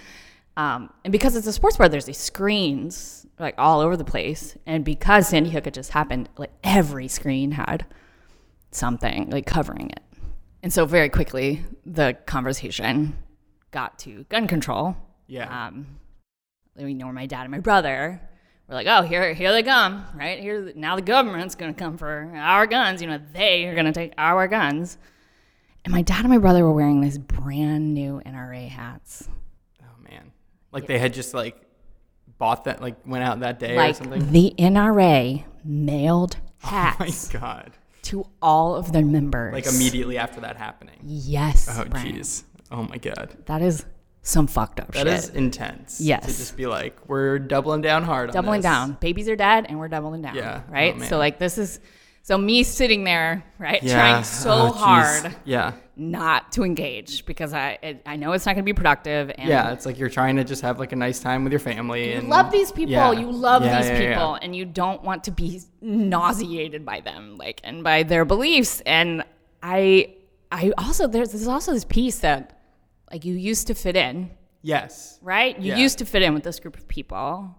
Um, 0.56 0.90
and 1.04 1.12
because 1.12 1.36
it's 1.36 1.46
a 1.46 1.52
sports 1.52 1.76
bar, 1.76 1.88
there's 1.88 2.06
these 2.06 2.18
screens 2.18 3.26
like 3.38 3.54
all 3.58 3.80
over 3.80 3.96
the 3.96 4.04
place. 4.04 4.56
And 4.66 4.84
because 4.84 5.28
Sandy 5.28 5.50
Hook 5.50 5.66
had 5.66 5.74
just 5.74 5.90
happened, 5.90 6.28
like 6.38 6.52
every 6.64 7.08
screen 7.08 7.52
had 7.52 7.84
something 8.70 9.30
like 9.30 9.46
covering 9.46 9.90
it. 9.90 10.00
And 10.62 10.72
so 10.72 10.86
very 10.86 11.08
quickly, 11.08 11.64
the 11.84 12.16
conversation 12.26 13.16
got 13.70 13.98
to 14.00 14.24
gun 14.24 14.48
control. 14.48 14.96
Yeah. 15.26 15.66
Um, 15.66 15.86
you 16.78 16.94
know, 16.94 17.10
my 17.12 17.26
dad 17.26 17.42
and 17.42 17.50
my 17.50 17.60
brother 17.60 18.20
were 18.68 18.74
like, 18.74 18.86
"Oh, 18.86 19.02
here, 19.02 19.32
here 19.32 19.52
they 19.52 19.62
come! 19.62 20.04
Right 20.14 20.40
here, 20.40 20.72
now 20.74 20.96
the 20.96 21.02
government's 21.02 21.54
going 21.54 21.72
to 21.74 21.78
come 21.78 21.96
for 21.96 22.32
our 22.34 22.66
guns. 22.66 23.00
You 23.00 23.08
know, 23.08 23.20
they 23.32 23.66
are 23.66 23.74
going 23.74 23.86
to 23.86 23.92
take 23.92 24.12
our 24.18 24.48
guns." 24.48 24.98
And 25.84 25.92
my 25.92 26.02
dad 26.02 26.20
and 26.20 26.30
my 26.30 26.38
brother 26.38 26.64
were 26.64 26.72
wearing 26.72 27.00
these 27.00 27.16
brand 27.18 27.94
new 27.94 28.20
NRA 28.26 28.68
hats. 28.68 29.28
Like 30.76 30.86
they 30.86 30.98
had 30.98 31.14
just 31.14 31.34
like 31.34 31.56
bought 32.38 32.64
that, 32.64 32.80
like 32.82 32.96
went 33.06 33.24
out 33.24 33.40
that 33.40 33.58
day 33.58 33.72
or 33.74 33.76
like 33.78 33.96
something. 33.96 34.30
the 34.30 34.54
NRA 34.58 35.44
mailed 35.64 36.36
hats. 36.58 37.30
Oh 37.34 37.38
my 37.38 37.40
god. 37.40 37.72
to 38.02 38.26
all 38.42 38.76
of 38.76 38.92
their 38.92 39.04
members. 39.04 39.52
Like 39.52 39.66
immediately 39.66 40.18
after 40.18 40.40
that 40.42 40.56
happening. 40.56 40.98
Yes. 41.04 41.66
Oh 41.70 41.84
jeez. 41.84 42.44
Oh 42.70 42.82
my 42.82 42.98
god. 42.98 43.36
That 43.46 43.62
is 43.62 43.84
some 44.22 44.46
fucked 44.48 44.80
up 44.80 44.92
That 44.92 45.06
shit. 45.06 45.14
is 45.14 45.28
intense. 45.30 46.00
Yes. 46.00 46.22
To 46.26 46.28
just 46.36 46.56
be 46.56 46.66
like, 46.66 47.08
we're 47.08 47.38
doubling 47.38 47.80
down 47.80 48.02
hard. 48.02 48.28
on 48.30 48.34
doubling 48.34 48.60
down. 48.60 48.96
Babies 49.00 49.28
are 49.28 49.36
dead, 49.36 49.66
and 49.68 49.78
we're 49.78 49.86
doubling 49.88 50.22
down. 50.22 50.34
Yeah. 50.34 50.62
Right. 50.68 50.94
Oh, 50.98 51.02
so 51.04 51.16
like 51.18 51.38
this 51.38 51.58
is. 51.58 51.80
So 52.22 52.36
me 52.36 52.64
sitting 52.64 53.04
there, 53.04 53.44
right, 53.56 53.80
Yeah. 53.84 53.94
trying 53.94 54.24
so 54.24 54.50
Oh, 54.50 54.72
hard 54.72 55.34
Yeah. 55.44 55.74
Not 55.98 56.52
to 56.52 56.62
engage 56.62 57.24
because 57.24 57.54
I 57.54 57.78
it, 57.82 58.02
I 58.04 58.16
know 58.16 58.32
it's 58.32 58.44
not 58.44 58.52
going 58.54 58.64
to 58.64 58.70
be 58.70 58.74
productive. 58.74 59.30
And 59.38 59.48
Yeah. 59.48 59.72
It's 59.72 59.86
like 59.86 59.98
you're 59.98 60.10
trying 60.10 60.36
to 60.36 60.44
just 60.44 60.60
have 60.62 60.78
like 60.78 60.92
a 60.92 60.96
nice 60.96 61.20
time 61.20 61.42
with 61.42 61.52
your 61.52 61.60
family. 61.60 62.12
You 62.12 62.18
and 62.18 62.28
love 62.28 62.50
these 62.52 62.70
people. 62.70 62.92
Yeah. 62.92 63.12
You 63.12 63.30
love 63.32 63.64
Yeah, 63.64 63.80
these 63.80 63.90
yeah, 63.90 64.08
people, 64.10 64.34
and 64.34 64.54
you 64.54 64.64
don't 64.66 65.02
want 65.02 65.24
to 65.24 65.30
be 65.30 65.60
nauseated 65.80 66.84
by 66.84 67.00
them, 67.00 67.36
like 67.36 67.60
and 67.64 67.82
by 67.82 68.02
their 68.02 68.24
beliefs. 68.24 68.82
And 68.84 69.24
I, 69.62 70.14
I 70.52 70.72
also 70.78 71.06
there's 71.06 71.32
there's 71.32 71.48
also 71.48 71.72
this 71.72 71.84
piece 71.84 72.18
that 72.20 72.58
Like 73.10 73.24
you 73.24 73.34
used 73.34 73.66
to 73.68 73.74
fit 73.74 73.96
in, 73.96 74.30
Yes. 74.62 75.18
right? 75.22 75.58
You 75.58 75.74
used 75.76 75.98
to 75.98 76.04
fit 76.04 76.22
in 76.22 76.34
with 76.34 76.42
this 76.42 76.58
group 76.60 76.76
of 76.76 76.86
people, 76.88 77.54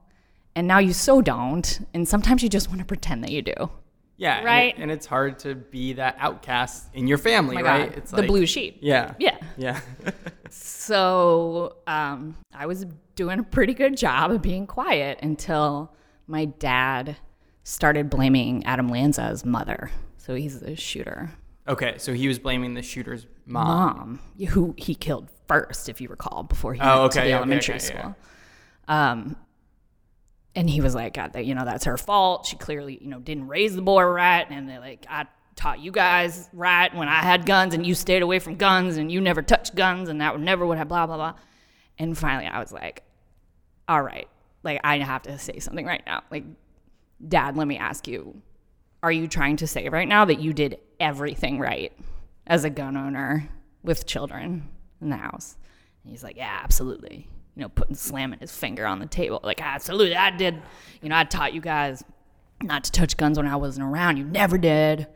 and 0.55 0.67
now 0.67 0.79
you 0.79 0.93
so 0.93 1.21
don't. 1.21 1.79
And 1.93 2.07
sometimes 2.07 2.43
you 2.43 2.49
just 2.49 2.67
want 2.67 2.79
to 2.79 2.85
pretend 2.85 3.23
that 3.23 3.31
you 3.31 3.41
do. 3.41 3.71
Yeah. 4.17 4.37
and 4.37 4.43
it- 4.45 4.49
Right. 4.49 4.75
And, 4.77 4.91
it's 4.91 5.05
hard 5.05 5.39
to 5.39 5.55
be 5.55 5.93
that 5.93 6.15
outcast 6.19 6.87
in 6.93 7.07
your 7.07 7.17
family, 7.19 7.57
Oh 7.57 7.61
right? 7.61 7.89
God, 7.89 7.97
It's 7.97 8.11
the 8.11 8.17
like- 8.17 8.27
blue 8.27 8.45
sheep. 8.45 8.79
Yeah. 8.81 9.13
Yeah. 9.19 9.37
Yeah. 9.57 9.79
So 10.49 11.75
um, 11.87 12.35
I 12.53 12.65
was 12.67 12.85
doing 13.15 13.39
a 13.39 13.43
pretty 13.43 13.73
good 13.73 13.97
job 13.97 14.31
of 14.31 14.41
being 14.41 14.65
quiet 14.67 15.19
until 15.21 15.93
my 16.25 16.45
dad 16.45 17.17
started 17.63 18.09
blaming 18.09 18.65
Adam 18.65 18.87
Lanza's 18.87 19.43
mother. 19.45 19.91
So 20.17 20.35
he's 20.35 20.59
the 20.59 20.75
shooter. 20.75 21.31
okay. 21.67 21.95
So 21.97 22.13
he 22.13 22.27
was 22.27 22.39
blaming 22.39 22.73
the 22.73 22.81
shooter's 22.81 23.27
mom. 23.45 24.19
mom, 24.37 24.47
who 24.49 24.73
he 24.77 24.95
killed 24.95 25.29
first, 25.47 25.89
if 25.89 25.99
you 26.01 26.09
recall, 26.09 26.43
before 26.43 26.73
he 26.73 26.79
Oh, 26.81 27.01
went 27.01 27.11
to 27.13 27.19
the 27.19 27.25
okay, 27.25 27.33
elementary 27.33 27.75
okay, 27.75 27.85
yeah. 27.93 27.99
school. 28.01 28.15
Um, 28.87 29.35
and 30.57 30.67
he 30.67 30.81
was 30.81 30.95
like, 30.95 31.13
God, 31.13 31.37
you 31.37 31.53
know, 31.53 31.65
that's 31.65 31.85
her 31.85 31.97
fault. 31.97 32.47
She 32.47 32.55
clearly, 32.55 32.97
you 32.99 33.07
know, 33.07 33.19
didn't 33.19 33.47
raise 33.47 33.75
the 33.75 33.81
boy 33.83 34.03
right, 34.03 34.45
and 34.49 34.67
they 34.67 34.79
like, 34.79 35.05
I 35.07 35.27
taught 35.55 35.79
you 35.79 35.91
guys 35.91 36.49
right 36.51 36.93
when 36.95 37.07
I 37.07 37.21
had 37.21 37.45
guns, 37.45 37.75
and 37.75 37.85
you 37.85 37.93
stayed 37.93 38.23
away 38.23 38.39
from 38.39 38.55
guns, 38.55 38.97
and 38.97 39.11
you 39.11 39.21
never 39.21 39.43
touched 39.43 39.75
guns, 39.75 40.09
and 40.09 40.19
that 40.19 40.33
would 40.33 40.41
never 40.41 40.65
would 40.65 40.79
have 40.79 40.87
blah 40.87 41.05
blah 41.05 41.15
blah. 41.15 41.33
And 41.99 42.17
finally, 42.17 42.47
I 42.47 42.59
was 42.59 42.71
like, 42.71 43.03
all 43.87 44.01
right, 44.01 44.27
like 44.63 44.81
I 44.83 44.97
have 44.97 45.21
to 45.23 45.37
say 45.37 45.59
something 45.59 45.85
right 45.85 46.01
now. 46.07 46.23
Like, 46.31 46.43
Dad, 47.25 47.55
let 47.55 47.67
me 47.67 47.77
ask 47.77 48.07
you, 48.07 48.41
are 49.03 49.11
you 49.11 49.27
trying 49.27 49.57
to 49.57 49.67
say 49.67 49.89
right 49.89 50.07
now 50.07 50.25
that 50.25 50.39
you 50.39 50.53
did 50.53 50.79
everything 50.99 51.59
right 51.59 51.93
as 52.47 52.63
a 52.63 52.71
gun 52.71 52.97
owner 52.97 53.47
with 53.83 54.07
children 54.07 54.69
in 55.01 55.09
the 55.11 55.17
house? 55.17 55.55
And 56.03 56.11
he's 56.11 56.23
like, 56.23 56.35
yeah, 56.35 56.61
absolutely. 56.63 57.27
You 57.57 57.63
know, 57.63 57.69
putting 57.69 57.95
slamming 57.95 58.39
his 58.39 58.51
finger 58.55 58.85
on 58.85 58.99
the 58.99 59.07
table, 59.07 59.39
like 59.43 59.61
absolutely, 59.61 60.15
I 60.15 60.29
did. 60.29 60.61
You 61.01 61.09
know, 61.09 61.17
I 61.17 61.23
taught 61.23 61.53
you 61.53 61.61
guys 61.61 62.03
not 62.61 62.83
to 62.83 62.91
touch 62.91 63.17
guns 63.17 63.37
when 63.37 63.47
I 63.47 63.55
wasn't 63.55 63.87
around. 63.87 64.17
You 64.17 64.25
never 64.25 64.57
did. 64.57 65.07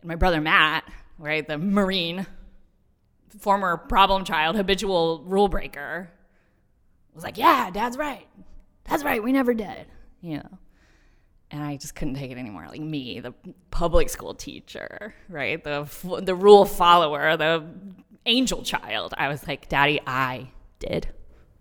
And 0.00 0.08
my 0.08 0.14
brother 0.14 0.40
Matt, 0.40 0.84
right, 1.18 1.46
the 1.46 1.58
Marine, 1.58 2.26
former 3.40 3.76
problem 3.76 4.24
child, 4.24 4.54
habitual 4.54 5.24
rule 5.24 5.48
breaker, 5.48 6.10
was 7.14 7.24
like, 7.24 7.36
yeah, 7.36 7.70
Dad's 7.70 7.96
right. 7.96 8.28
That's 8.84 9.02
right. 9.02 9.22
We 9.22 9.32
never 9.32 9.52
did. 9.52 9.86
You 10.20 10.38
know 10.38 10.58
and 11.50 11.62
I 11.62 11.76
just 11.76 11.94
couldn't 11.94 12.14
take 12.14 12.30
it 12.30 12.38
anymore. 12.38 12.66
Like 12.68 12.80
me, 12.80 13.20
the 13.20 13.32
public 13.70 14.08
school 14.08 14.34
teacher, 14.34 15.14
right? 15.28 15.62
The 15.62 15.88
the 16.22 16.34
rule 16.34 16.64
follower, 16.64 17.36
the 17.36 17.64
angel 18.24 18.62
child. 18.62 19.14
I 19.16 19.28
was 19.28 19.46
like, 19.46 19.68
"Daddy, 19.68 20.00
I 20.06 20.50
did. 20.78 21.08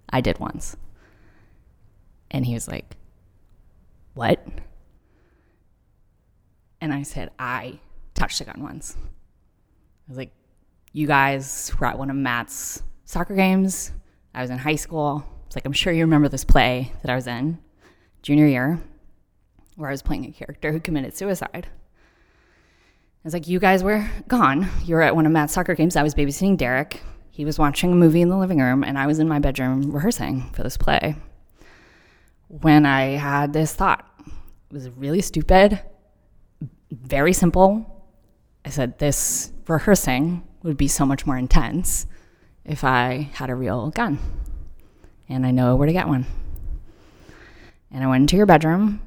I 0.10 0.22
did 0.22 0.40
once." 0.40 0.78
And 2.32 2.46
he 2.46 2.54
was 2.54 2.68
like, 2.68 2.98
"What?" 4.14 4.46
And 6.82 6.94
I 6.94 7.04
said, 7.04 7.32
"I 7.40 7.80
touched 8.14 8.42
a 8.42 8.46
gun 8.46 8.62
once." 8.62 8.98
I 8.98 10.10
was 10.10 10.18
like, 10.18 10.32
"You 10.92 11.08
guys 11.08 11.72
were 11.80 11.88
at 11.88 11.98
one 11.98 12.10
of 12.10 12.16
Matt's 12.16 12.84
soccer 13.06 13.36
games. 13.36 13.92
I 14.34 14.42
was 14.42 14.50
in 14.50 14.58
high 14.58 14.76
school. 14.76 15.24
It's 15.48 15.56
like, 15.56 15.66
I'm 15.66 15.74
sure 15.74 15.94
you 15.94 16.04
remember 16.04 16.28
this 16.28 16.44
play 16.44 16.92
that 17.02 17.12
I 17.12 17.16
was 17.16 17.28
in 17.28 17.60
junior 18.22 18.48
year." 18.48 18.80
where 19.76 19.90
I 19.90 19.92
was 19.92 20.02
playing 20.02 20.26
a 20.26 20.32
character 20.32 20.72
who 20.72 20.80
committed 20.80 21.16
suicide. 21.16 21.68
I 21.68 23.26
was 23.26 23.34
like, 23.34 23.48
you 23.48 23.60
guys 23.60 23.84
were 23.84 24.10
gone. 24.28 24.70
You 24.84 24.96
were 24.96 25.02
at 25.02 25.16
one 25.16 25.26
of 25.26 25.32
Matt's 25.32 25.54
soccer 25.54 25.76
games. 25.76 25.96
I 25.96 26.04
was 26.04 26.16
babysitting 26.16 26.58
Derek. 26.58 27.02
He 27.36 27.44
was 27.44 27.60
watching 27.60 27.92
a 27.92 27.96
movie 27.96 28.22
in 28.22 28.30
the 28.30 28.38
living 28.38 28.60
room, 28.60 28.82
and 28.82 28.98
I 28.98 29.08
was 29.08 29.20
in 29.20 29.28
my 29.28 29.40
bedroom 29.40 29.92
rehearsing 29.92 30.50
for 30.54 30.64
this 30.64 30.78
play. 30.78 31.18
When 32.48 32.86
I 32.86 33.18
had 33.18 33.52
this 33.52 33.74
thought, 33.74 34.10
it 34.26 34.74
was 34.74 34.90
really 34.92 35.20
stupid, 35.20 35.82
very 36.90 37.34
simple. 37.34 38.08
I 38.64 38.70
said, 38.70 39.00
this 39.00 39.52
rehearsing 39.68 40.48
would 40.64 40.78
be 40.78 40.88
so 40.88 41.06
much 41.06 41.26
more 41.26 41.38
intense 41.38 42.08
if 42.64 42.86
I 42.86 43.30
had 43.34 43.50
a 43.50 43.56
real 43.56 43.90
gun. 43.90 44.18
And 45.28 45.46
I 45.46 45.52
know 45.52 45.76
where 45.76 45.88
to 45.88 45.92
get 45.92 46.08
one. 46.08 46.26
And 47.92 48.02
I 48.02 48.08
went 48.08 48.22
into 48.22 48.38
your 48.38 48.46
bedroom 48.46 49.02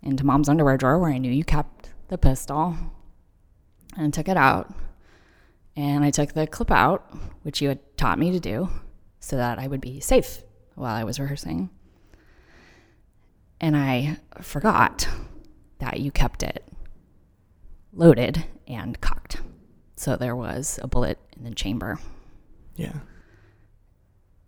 into 0.00 0.24
mom's 0.24 0.48
underwear 0.48 0.76
drawer 0.76 1.00
where 1.00 1.10
I 1.10 1.18
knew 1.18 1.32
you 1.32 1.42
kept 1.42 1.90
the 2.06 2.18
pistol 2.18 2.76
and 3.96 4.14
took 4.14 4.28
it 4.28 4.36
out. 4.36 4.72
And 5.76 6.04
I 6.04 6.10
took 6.10 6.32
the 6.32 6.46
clip 6.46 6.70
out, 6.70 7.04
which 7.42 7.60
you 7.60 7.68
had 7.68 7.96
taught 7.96 8.18
me 8.18 8.30
to 8.30 8.40
do, 8.40 8.68
so 9.20 9.36
that 9.36 9.58
I 9.58 9.66
would 9.66 9.80
be 9.80 10.00
safe 10.00 10.42
while 10.74 10.94
I 10.94 11.04
was 11.04 11.18
rehearsing. 11.18 11.70
And 13.60 13.76
I 13.76 14.18
forgot 14.40 15.08
that 15.78 16.00
you 16.00 16.10
kept 16.10 16.42
it 16.42 16.66
loaded 17.92 18.44
and 18.66 19.00
cocked. 19.00 19.40
So 19.96 20.16
there 20.16 20.36
was 20.36 20.78
a 20.82 20.88
bullet 20.88 21.18
in 21.36 21.44
the 21.44 21.54
chamber. 21.54 21.98
Yeah. 22.76 22.98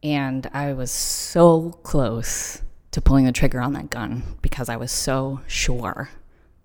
And 0.02 0.48
I 0.52 0.72
was 0.72 0.90
so 0.90 1.70
close 1.82 2.62
to 2.90 3.00
pulling 3.00 3.24
the 3.24 3.32
trigger 3.32 3.60
on 3.60 3.72
that 3.74 3.90
gun 3.90 4.22
because 4.42 4.68
I 4.68 4.76
was 4.76 4.90
so 4.90 5.40
sure 5.46 6.10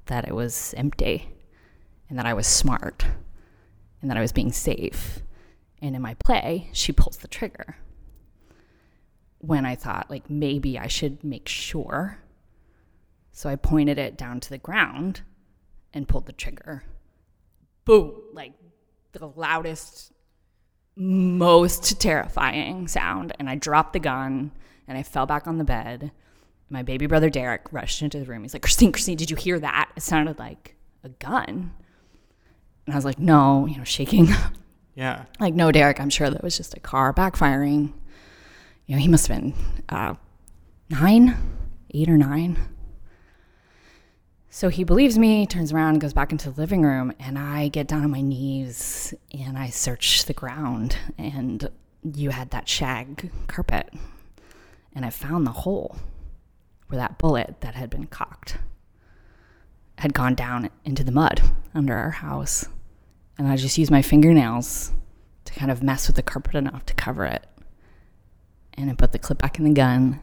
that 0.05 0.27
it 0.27 0.35
was 0.35 0.73
empty 0.77 1.29
and 2.09 2.17
that 2.17 2.25
I 2.25 2.33
was 2.33 2.47
smart 2.47 3.05
and 4.01 4.09
that 4.09 4.17
I 4.17 4.21
was 4.21 4.31
being 4.31 4.51
safe. 4.51 5.21
And 5.81 5.95
in 5.95 6.01
my 6.01 6.13
play, 6.15 6.69
she 6.73 6.91
pulls 6.91 7.17
the 7.17 7.27
trigger. 7.27 7.77
When 9.39 9.65
I 9.65 9.75
thought, 9.75 10.09
like, 10.09 10.29
maybe 10.29 10.77
I 10.77 10.87
should 10.87 11.23
make 11.23 11.47
sure. 11.47 12.19
So 13.31 13.49
I 13.49 13.55
pointed 13.55 13.97
it 13.97 14.17
down 14.17 14.39
to 14.41 14.49
the 14.49 14.57
ground 14.57 15.21
and 15.93 16.07
pulled 16.07 16.25
the 16.25 16.33
trigger. 16.33 16.83
Boom! 17.85 18.21
Like 18.33 18.53
the 19.13 19.27
loudest 19.27 20.11
most 20.95 21.99
terrifying 21.99 22.87
sound 22.87 23.33
and 23.39 23.49
I 23.49 23.55
dropped 23.55 23.93
the 23.93 23.99
gun 23.99 24.51
and 24.87 24.97
I 24.97 25.03
fell 25.03 25.25
back 25.25 25.47
on 25.47 25.57
the 25.57 25.63
bed. 25.63 26.11
My 26.69 26.83
baby 26.83 27.05
brother 27.05 27.29
Derek 27.29 27.71
rushed 27.71 28.01
into 28.01 28.19
the 28.19 28.25
room. 28.25 28.43
He's 28.43 28.53
like, 28.53 28.61
Christine, 28.61 28.91
Christine, 28.91 29.17
did 29.17 29.29
you 29.29 29.35
hear 29.35 29.59
that? 29.59 29.91
It 29.95 30.03
sounded 30.03 30.39
like 30.39 30.75
a 31.03 31.09
gun. 31.09 31.71
And 32.91 32.95
I 32.95 32.97
was 32.97 33.05
like, 33.05 33.19
no, 33.19 33.67
you 33.67 33.77
know, 33.77 33.85
shaking. 33.85 34.27
Yeah. 34.93 35.23
like, 35.39 35.53
no, 35.53 35.71
Derek, 35.71 36.01
I'm 36.01 36.09
sure 36.09 36.29
that 36.29 36.43
was 36.43 36.57
just 36.57 36.75
a 36.75 36.79
car 36.81 37.13
backfiring. 37.13 37.93
You 38.85 38.95
know, 38.95 39.01
he 39.01 39.07
must 39.07 39.27
have 39.27 39.39
been 39.39 39.53
uh, 39.87 40.15
nine, 40.89 41.37
eight 41.93 42.09
or 42.09 42.17
nine. 42.17 42.59
So 44.49 44.67
he 44.67 44.83
believes 44.83 45.17
me, 45.17 45.47
turns 45.47 45.71
around, 45.71 46.01
goes 46.01 46.13
back 46.13 46.33
into 46.33 46.51
the 46.51 46.59
living 46.59 46.81
room, 46.81 47.13
and 47.21 47.39
I 47.39 47.69
get 47.69 47.87
down 47.87 48.03
on 48.03 48.11
my 48.11 48.19
knees 48.19 49.13
and 49.31 49.57
I 49.57 49.69
search 49.69 50.25
the 50.25 50.33
ground. 50.33 50.97
And 51.17 51.69
you 52.03 52.31
had 52.31 52.51
that 52.51 52.67
shag 52.67 53.31
carpet. 53.47 53.93
And 54.93 55.05
I 55.05 55.09
found 55.09 55.47
the 55.47 55.51
hole 55.51 55.95
where 56.87 56.97
that 56.97 57.17
bullet 57.17 57.61
that 57.61 57.75
had 57.75 57.89
been 57.89 58.07
cocked 58.07 58.57
had 59.99 60.13
gone 60.13 60.35
down 60.35 60.69
into 60.83 61.05
the 61.05 61.13
mud 61.13 61.41
under 61.73 61.95
our 61.95 62.11
house. 62.11 62.67
And 63.41 63.49
I 63.49 63.55
just 63.55 63.75
used 63.79 63.89
my 63.89 64.03
fingernails 64.03 64.91
to 65.45 65.53
kind 65.53 65.71
of 65.71 65.81
mess 65.81 66.05
with 66.05 66.15
the 66.15 66.21
carpet 66.21 66.53
enough 66.53 66.85
to 66.85 66.93
cover 66.93 67.25
it. 67.25 67.43
And 68.75 68.87
I 68.87 68.93
put 68.93 69.13
the 69.13 69.17
clip 69.17 69.39
back 69.39 69.57
in 69.57 69.65
the 69.65 69.73
gun, 69.73 70.21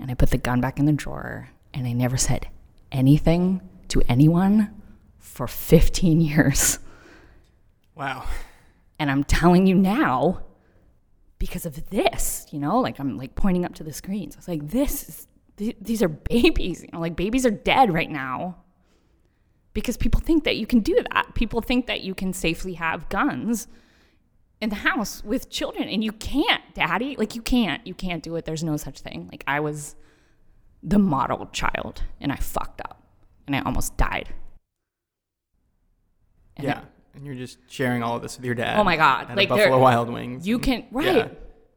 and 0.00 0.08
I 0.08 0.14
put 0.14 0.30
the 0.30 0.38
gun 0.38 0.60
back 0.60 0.78
in 0.78 0.84
the 0.84 0.92
drawer, 0.92 1.50
and 1.74 1.84
I 1.84 1.92
never 1.92 2.16
said 2.16 2.46
anything 2.92 3.60
to 3.88 4.02
anyone 4.08 4.72
for 5.18 5.48
15 5.48 6.20
years. 6.20 6.78
Wow. 7.96 8.24
And 9.00 9.10
I'm 9.10 9.24
telling 9.24 9.66
you 9.66 9.74
now 9.74 10.44
because 11.40 11.66
of 11.66 11.90
this, 11.90 12.46
you 12.52 12.60
know, 12.60 12.78
like 12.78 13.00
I'm 13.00 13.16
like 13.18 13.34
pointing 13.34 13.64
up 13.64 13.74
to 13.74 13.82
the 13.82 13.92
screens. 13.92 14.36
I 14.36 14.38
was 14.38 14.46
like, 14.46 14.68
this 14.68 15.08
is, 15.08 15.26
th- 15.56 15.76
these 15.80 16.04
are 16.04 16.08
babies, 16.08 16.84
you 16.84 16.90
know, 16.92 17.00
like 17.00 17.16
babies 17.16 17.44
are 17.44 17.50
dead 17.50 17.92
right 17.92 18.08
now 18.08 18.58
because 19.74 19.96
people 19.96 20.20
think 20.20 20.44
that 20.44 20.56
you 20.56 20.66
can 20.66 20.80
do 20.80 20.98
that. 21.12 21.34
People 21.34 21.60
think 21.60 21.86
that 21.86 22.00
you 22.00 22.14
can 22.14 22.32
safely 22.32 22.74
have 22.74 23.08
guns 23.08 23.68
in 24.60 24.70
the 24.70 24.76
house 24.76 25.22
with 25.24 25.50
children 25.50 25.88
and 25.88 26.02
you 26.02 26.12
can't, 26.12 26.62
daddy. 26.74 27.16
Like 27.16 27.34
you 27.34 27.42
can't. 27.42 27.86
You 27.86 27.92
can't 27.94 28.22
do 28.22 28.34
it. 28.36 28.44
There's 28.44 28.64
no 28.64 28.76
such 28.76 29.00
thing. 29.00 29.28
Like 29.30 29.44
I 29.46 29.60
was 29.60 29.96
the 30.82 30.98
model 30.98 31.46
child 31.52 32.02
and 32.20 32.32
I 32.32 32.36
fucked 32.36 32.80
up 32.80 33.02
and 33.46 33.54
I 33.54 33.60
almost 33.60 33.96
died. 33.96 34.28
And 36.56 36.66
yeah. 36.66 36.80
And 37.14 37.24
you're 37.24 37.34
just 37.34 37.58
sharing 37.68 38.02
all 38.02 38.16
of 38.16 38.22
this 38.22 38.36
with 38.36 38.44
your 38.44 38.54
dad. 38.54 38.78
Oh 38.78 38.84
my 38.84 38.96
God, 38.96 39.36
like, 39.36 39.48
Buffalo 39.48 39.78
Wild 39.78 40.10
Wings. 40.10 40.46
You 40.46 40.58
can 40.58 40.84
right, 40.90 41.16
Yeah. 41.16 41.28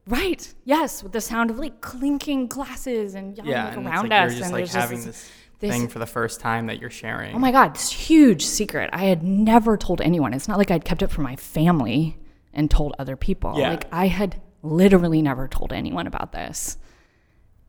right, 0.07 0.53
yes, 0.65 1.03
with 1.03 1.11
the 1.11 1.21
sound 1.21 1.51
of 1.51 1.59
like 1.59 1.79
clinking 1.79 2.47
glasses 2.47 3.13
and 3.13 3.37
yelling 3.37 3.51
Yeah. 3.51 3.65
like, 3.65 3.77
And 3.77 3.85
around 3.87 4.09
like 4.09 4.31
us, 4.31 4.41
and 4.41 4.53
there's 4.53 4.69
just 4.69 4.75
having 4.75 4.97
this, 4.97 5.05
this, 5.05 5.31
this- 5.59 5.71
thing 5.71 5.87
for 5.87 5.99
the 5.99 6.05
first 6.05 6.39
time 6.39 6.67
that 6.67 6.79
you're 6.79 6.89
sharing. 6.89 7.35
oh 7.35 7.39
my 7.39 7.51
god, 7.51 7.75
this 7.75 7.91
huge 7.91 8.45
secret. 8.45 8.89
I 8.93 9.05
had 9.05 9.23
never 9.23 9.77
told 9.77 10.01
anyone. 10.01 10.33
It's 10.33 10.47
not 10.47 10.57
like 10.57 10.71
I'd 10.71 10.85
kept 10.85 11.01
it 11.01 11.07
from 11.11 11.23
my 11.23 11.35
family 11.35 12.17
and 12.53 12.69
told 12.71 12.95
other 12.99 13.15
people. 13.15 13.55
Yeah. 13.57 13.69
Like 13.71 13.85
I 13.91 14.07
had 14.07 14.41
literally 14.63 15.21
never 15.21 15.47
told 15.47 15.71
anyone 15.73 16.07
about 16.07 16.31
this. 16.31 16.77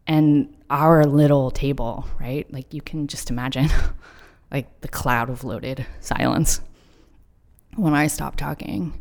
And 0.07 0.57
our 0.71 1.05
little 1.05 1.51
table, 1.51 2.07
right? 2.19 2.51
Like 2.53 2.73
you 2.73 2.81
can 2.81 3.07
just 3.09 3.29
imagine 3.31 3.69
like 4.51 4.81
the 4.81 4.89
cloud 4.89 5.29
of 5.29 5.45
loaded 5.45 5.87
silence 6.01 6.61
when 7.77 7.93
I 7.95 8.07
stopped 8.07 8.39
talking. 8.39 8.99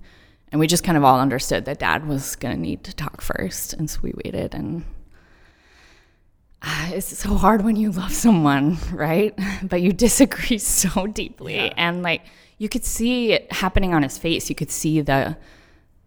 And 0.51 0.59
we 0.59 0.67
just 0.67 0.83
kind 0.83 0.97
of 0.97 1.03
all 1.03 1.19
understood 1.19 1.65
that 1.65 1.79
dad 1.79 2.07
was 2.07 2.35
going 2.35 2.55
to 2.55 2.61
need 2.61 2.83
to 2.85 2.93
talk 2.95 3.21
first. 3.21 3.73
And 3.73 3.89
so 3.89 3.99
we 4.01 4.13
waited. 4.23 4.53
And 4.53 4.83
it's 6.63 7.17
so 7.17 7.35
hard 7.35 7.63
when 7.63 7.75
you 7.75 7.91
love 7.91 8.13
someone, 8.13 8.77
right? 8.91 9.37
But 9.63 9.81
you 9.81 9.93
disagree 9.93 10.57
so 10.57 11.07
deeply. 11.07 11.55
Yeah. 11.55 11.73
And 11.77 12.03
like 12.03 12.23
you 12.57 12.69
could 12.69 12.85
see 12.85 13.33
it 13.33 13.51
happening 13.51 13.93
on 13.93 14.03
his 14.03 14.17
face. 14.17 14.49
You 14.49 14.55
could 14.55 14.71
see 14.71 15.01
the, 15.01 15.37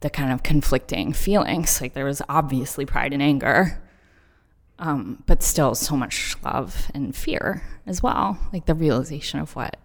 the 0.00 0.10
kind 0.10 0.32
of 0.32 0.42
conflicting 0.42 1.12
feelings. 1.12 1.80
Like 1.80 1.94
there 1.94 2.04
was 2.04 2.22
obviously 2.28 2.84
pride 2.84 3.12
and 3.12 3.22
anger, 3.22 3.80
um, 4.78 5.22
but 5.26 5.42
still 5.42 5.74
so 5.74 5.96
much 5.96 6.36
love 6.42 6.90
and 6.94 7.14
fear 7.14 7.62
as 7.86 8.02
well. 8.02 8.38
Like 8.52 8.66
the 8.66 8.74
realization 8.74 9.38
of 9.40 9.54
what 9.54 9.76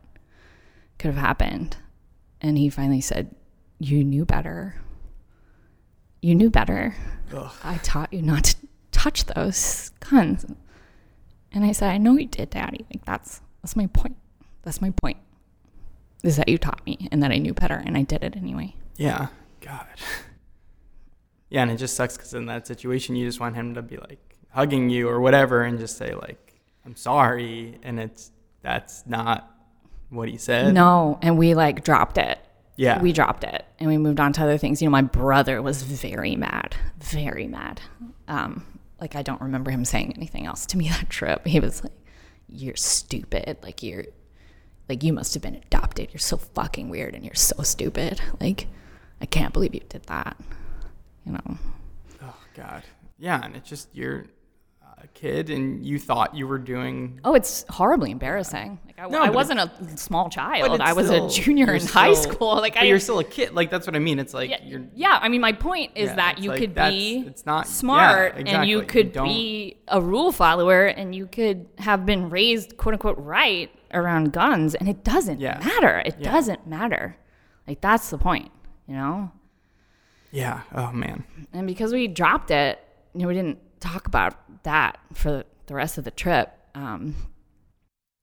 could 0.98 1.14
have 1.14 1.24
happened. 1.24 1.78
And 2.42 2.58
he 2.58 2.70
finally 2.70 3.02
said, 3.02 3.36
You 3.80 4.04
knew 4.04 4.26
better. 4.26 4.76
You 6.22 6.34
knew 6.34 6.50
better. 6.50 6.96
Ugh. 7.32 7.52
I 7.64 7.78
taught 7.78 8.12
you 8.12 8.24
not 8.24 8.46
to 8.46 8.56
touch 9.06 9.26
those 9.26 9.92
guns. 10.00 10.46
And 11.52 11.64
I 11.64 11.72
said, 11.72 11.90
I 11.90 11.98
know 11.98 12.18
you 12.18 12.26
did, 12.26 12.50
Daddy. 12.50 12.86
Like 12.92 13.06
that's 13.06 13.42
that's 13.62 13.76
my 13.76 13.88
point. 13.88 14.18
That's 14.64 14.82
my 14.82 14.90
point. 14.90 15.18
Is 16.24 16.38
that 16.38 16.50
you 16.50 16.58
taught 16.58 16.84
me 16.86 17.08
and 17.12 17.22
that 17.22 17.32
I 17.32 17.38
knew 17.38 17.54
better 17.54 17.76
and 17.86 17.96
I 17.96 18.02
did 18.02 18.24
it 18.24 18.36
anyway. 18.36 18.76
Yeah. 18.98 19.28
God. 19.62 19.88
Yeah, 21.48 21.62
and 21.62 21.72
it 21.72 21.78
just 21.78 21.96
sucks 21.96 22.18
because 22.18 22.34
in 22.34 22.48
that 22.48 22.66
situation, 22.66 23.16
you 23.16 23.26
just 23.26 23.40
want 23.40 23.56
him 23.56 23.76
to 23.76 23.84
be 23.84 23.98
like 23.98 24.36
hugging 24.50 24.90
you 24.90 25.08
or 25.08 25.22
whatever, 25.22 25.62
and 25.62 25.78
just 25.78 25.96
say 25.96 26.16
like, 26.16 26.60
"I'm 26.84 26.96
sorry," 26.96 27.80
and 27.84 28.00
it's 28.00 28.32
that's 28.64 29.06
not 29.06 29.50
what 30.10 30.28
he 30.28 30.38
said. 30.38 30.74
No, 30.74 31.20
and 31.22 31.38
we 31.38 31.54
like 31.54 31.84
dropped 31.84 32.18
it. 32.18 32.40
Yeah. 32.76 33.00
We 33.02 33.14
dropped 33.14 33.44
it 33.44 33.64
and 33.80 33.88
we 33.88 33.98
moved 33.98 34.20
on 34.20 34.34
to 34.34 34.44
other 34.44 34.58
things. 34.58 34.82
You 34.82 34.88
know, 34.88 34.92
my 34.92 35.04
brother 35.04 35.62
was 35.62 35.84
very 35.84 36.36
mad, 36.36 36.76
very 37.00 37.48
mad. 37.48 37.80
Um, 38.28 38.66
like 39.06 39.16
I 39.16 39.22
don't 39.22 39.42
remember 39.42 39.70
him 39.70 39.86
saying 39.86 40.14
anything 40.16 40.48
else 40.48 40.66
to 40.68 40.78
me 40.80 40.90
that 40.90 41.12
trip. 41.12 41.46
He 41.46 41.60
was 41.60 41.84
like, 41.84 41.94
"You're 42.48 42.76
stupid. 42.76 43.60
Like 43.62 43.84
you're, 43.84 44.06
like 44.90 45.04
you 45.04 45.14
must 45.14 45.36
have 45.36 45.44
been 45.44 45.54
adopted. 45.54 46.10
You're 46.12 46.20
so 46.20 46.38
fucking 46.38 46.90
weird 46.90 47.14
and 47.14 47.24
you're 47.24 47.36
so 47.36 47.62
stupid. 47.62 48.20
Like, 48.42 48.68
I 49.22 49.28
can't 49.28 49.54
believe 49.54 49.76
you 49.76 49.82
did 49.88 50.04
that. 50.08 50.36
You 51.24 51.34
know." 51.34 51.58
Oh 52.24 52.38
God. 52.56 52.82
Yeah, 53.20 53.46
and 53.46 53.56
it's 53.56 53.70
just 53.70 53.90
you're 53.94 54.26
a 55.06 55.08
kid, 55.10 55.50
and 55.50 55.86
you 55.86 56.00
thought 56.00 56.36
you 56.36 56.48
were 56.48 56.58
doing. 56.58 57.20
Oh, 57.24 57.34
it's 57.36 57.64
horribly 57.70 58.12
embarrassing. 58.12 58.80
Like 58.88 59.00
I, 59.00 59.08
No, 59.08 59.22
I 59.22 59.30
wasn't 59.30 59.60
a 59.60 59.72
small 59.98 60.30
child. 60.30 60.82
I 60.82 60.94
was 60.94 61.08
still- 61.08 61.28
a 61.28 61.30
junior 61.30 61.74
in 61.74 61.86
high 61.86 62.14
school. 62.14 62.56
Like 62.66 62.76
I, 62.78 62.84
you're 62.86 63.00
still 63.00 63.20
a 63.20 63.24
kid. 63.24 63.54
Like 63.54 63.70
that's 63.70 63.86
what 63.86 63.96
I 63.96 64.00
mean. 64.00 64.18
It's 64.20 64.34
like 64.34 64.50
yeah, 64.50 64.64
you're. 64.64 64.82
yeah, 64.96 65.20
I 65.22 65.30
mean, 65.30 65.42
my 65.42 65.52
point 65.54 65.92
is 65.96 66.10
Yeah, 66.10 66.16
that 66.16 66.40
you 66.40 66.50
like 66.50 66.60
could 66.60 66.74
be 66.74 67.24
it's 67.28 67.46
not- 67.46 67.68
smart 67.68 68.32
and 68.34 68.42
exactly. 68.48 68.70
you 68.70 68.80
You 68.82 68.86
could 68.86 69.12
don't- 69.12 69.28
be 69.28 69.78
a 69.88 70.02
rule 70.02 70.32
follower 70.32 70.86
and 70.88 71.14
you 71.14 71.28
could 71.28 71.68
have 71.78 72.06
been 72.06 72.30
raised 72.30 72.78
quote 72.78 72.94
unquote 72.96 73.18
right 73.20 73.70
around 73.94 74.34
guns 74.34 74.74
and 74.76 74.90
it 74.90 75.04
doesn't 75.04 75.40
Yeah. 75.40 75.60
matter. 75.64 76.02
It 76.06 76.16
Yeah. 76.20 76.32
doesn't 76.32 76.66
matter. 76.68 77.16
Like 77.68 77.82
that's 77.82 78.10
the 78.10 78.18
point, 78.18 78.52
you 78.88 78.96
know? 78.96 79.32
Yeah. 80.32 80.62
Oh 80.74 80.92
man. 80.92 81.24
And 81.54 81.68
because 81.68 81.94
we 81.94 82.08
dropped 82.08 82.52
it, 82.52 82.80
you 83.14 83.22
know, 83.22 83.28
we 83.28 83.34
didn't 83.34 83.60
talk 83.86 84.08
about 84.08 84.64
that 84.64 85.00
for 85.14 85.44
the 85.68 85.74
rest 85.76 85.98
of 85.98 86.04
the 86.04 86.12
trip. 86.12 86.52
Um, 86.74 87.16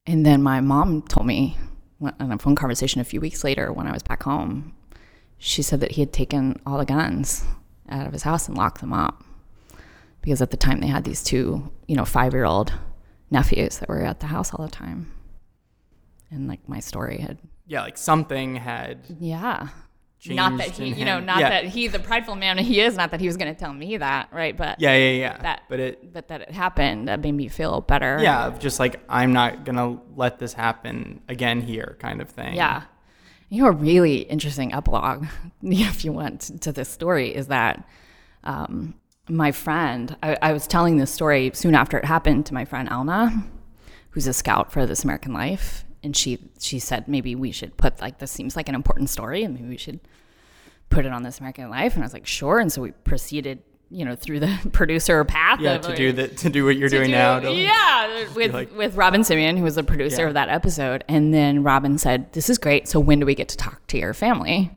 and 0.06 0.24
then 0.26 0.42
my 0.42 0.60
mom 0.60 1.02
told 1.02 1.26
me 1.26 1.56
in 2.00 2.32
a 2.32 2.38
phone 2.38 2.54
conversation 2.56 3.00
a 3.00 3.04
few 3.04 3.20
weeks 3.20 3.44
later 3.44 3.72
when 3.72 3.86
I 3.86 3.92
was 3.92 4.02
back 4.02 4.22
home, 4.24 4.74
she 5.38 5.62
said 5.62 5.80
that 5.80 5.92
he 5.92 6.02
had 6.02 6.12
taken 6.12 6.60
all 6.66 6.78
the 6.78 6.84
guns 6.84 7.44
out 7.88 8.06
of 8.06 8.12
his 8.12 8.22
house 8.24 8.48
and 8.48 8.56
locked 8.56 8.80
them 8.80 8.92
up. 8.92 9.24
Because 10.20 10.40
at 10.42 10.50
the 10.50 10.56
time 10.56 10.80
they 10.80 10.86
had 10.86 11.04
these 11.04 11.22
two, 11.24 11.70
you 11.88 11.96
know, 11.96 12.04
five 12.04 12.32
year 12.32 12.44
old 12.44 12.72
nephews 13.30 13.78
that 13.78 13.88
were 13.88 14.02
at 14.02 14.20
the 14.20 14.26
house 14.26 14.52
all 14.54 14.64
the 14.64 14.70
time. 14.70 15.10
And 16.30 16.48
like 16.48 16.68
my 16.68 16.80
story 16.80 17.18
had 17.18 17.38
Yeah, 17.66 17.82
like 17.82 17.96
something 17.98 18.56
had. 18.56 19.00
yeah. 19.18 19.68
Not 20.28 20.56
that 20.58 20.70
he, 20.70 20.88
you 20.88 21.04
know, 21.04 21.18
not 21.20 21.40
Yeah. 21.40 21.48
that 21.50 21.64
he, 21.64 21.88
the 21.88 21.98
prideful 21.98 22.36
man 22.36 22.56
he 22.58 22.80
is, 22.80 22.96
not 22.96 23.10
that 23.10 23.20
he 23.20 23.26
was 23.26 23.36
going 23.36 23.52
to 23.52 23.58
tell 23.58 23.72
me 23.72 23.96
that, 23.96 24.28
right? 24.32 24.56
But 24.56 24.80
Yeah, 24.80 24.94
yeah, 24.96 25.10
yeah. 25.10 25.38
that, 25.38 25.62
but 25.68 25.80
it. 25.80 26.12
but 26.12 26.28
that 26.28 26.42
it 26.42 26.50
happened, 26.52 27.08
that 27.08 27.20
made 27.20 27.32
me 27.32 27.48
feel 27.48 27.80
better. 27.80 28.18
Yeah, 28.22 28.54
just 28.58 28.78
like 28.78 29.00
I'm 29.08 29.32
not 29.32 29.64
gonna 29.64 29.98
let 30.14 30.38
this 30.38 30.52
happen 30.52 31.20
again 31.28 31.60
here, 31.60 31.96
kind 31.98 32.20
of 32.20 32.28
thing. 32.28 32.54
Yeah. 32.54 32.82
You 33.48 33.62
know, 33.62 33.68
a 33.68 33.72
really 33.72 34.18
interesting 34.22 34.72
epilogue, 34.72 35.26
if 35.62 36.04
you 36.04 36.12
want, 36.12 36.62
to 36.62 36.72
this 36.72 36.88
story 36.88 37.34
is 37.34 37.48
that 37.48 37.86
um, 38.44 38.94
my 39.28 39.50
friend, 39.52 40.16
I, 40.22 40.36
I 40.40 40.52
was 40.52 40.66
telling 40.66 40.96
this 40.98 41.10
story 41.12 41.50
soon 41.54 41.74
after 41.74 41.98
it 41.98 42.04
happened 42.04 42.46
to 42.46 42.54
my 42.54 42.64
friend 42.64 42.88
Elna, 42.88 43.44
who's 44.10 44.26
a 44.26 44.32
scout 44.32 44.70
for 44.72 44.86
This 44.86 45.04
American 45.04 45.32
Life. 45.32 45.84
And 46.02 46.16
she, 46.16 46.38
she 46.58 46.78
said, 46.78 47.06
maybe 47.08 47.34
we 47.34 47.52
should 47.52 47.76
put, 47.76 48.00
like, 48.00 48.18
this 48.18 48.30
seems 48.30 48.56
like 48.56 48.68
an 48.68 48.74
important 48.74 49.08
story 49.10 49.44
and 49.44 49.54
maybe 49.54 49.68
we 49.68 49.76
should 49.76 50.00
put 50.90 51.06
it 51.06 51.12
on 51.12 51.22
This 51.22 51.38
American 51.38 51.70
Life. 51.70 51.94
And 51.94 52.02
I 52.02 52.06
was 52.06 52.12
like, 52.12 52.26
sure. 52.26 52.58
And 52.58 52.72
so 52.72 52.82
we 52.82 52.90
proceeded, 52.90 53.62
you 53.88 54.04
know, 54.04 54.16
through 54.16 54.40
the 54.40 54.58
producer 54.72 55.24
path. 55.24 55.60
Yeah, 55.60 55.74
of, 55.74 55.82
to 55.82 55.88
like, 55.88 55.96
do 55.96 56.12
the 56.12 56.28
to 56.28 56.50
do 56.50 56.64
what 56.64 56.76
you're 56.76 56.88
doing 56.88 57.06
do- 57.06 57.12
now. 57.12 57.38
To, 57.40 57.52
yeah, 57.52 58.26
with 58.34 58.52
like- 58.52 58.76
with 58.76 58.96
Robyn 58.96 59.20
Semien, 59.20 59.56
who 59.58 59.64
was 59.64 59.76
the 59.76 59.84
producer 59.84 60.22
Yeah. 60.22 60.28
of 60.28 60.34
that 60.34 60.48
episode, 60.48 61.04
and 61.08 61.32
then 61.32 61.62
Robyn 61.62 61.98
said, 61.98 62.32
"This 62.32 62.50
is 62.50 62.58
great. 62.58 62.88
So 62.88 62.98
when 63.00 63.20
do 63.20 63.26
we 63.26 63.34
get 63.34 63.48
to 63.50 63.56
talk 63.56 63.86
to 63.88 63.98
your 63.98 64.12
family?" 64.14 64.76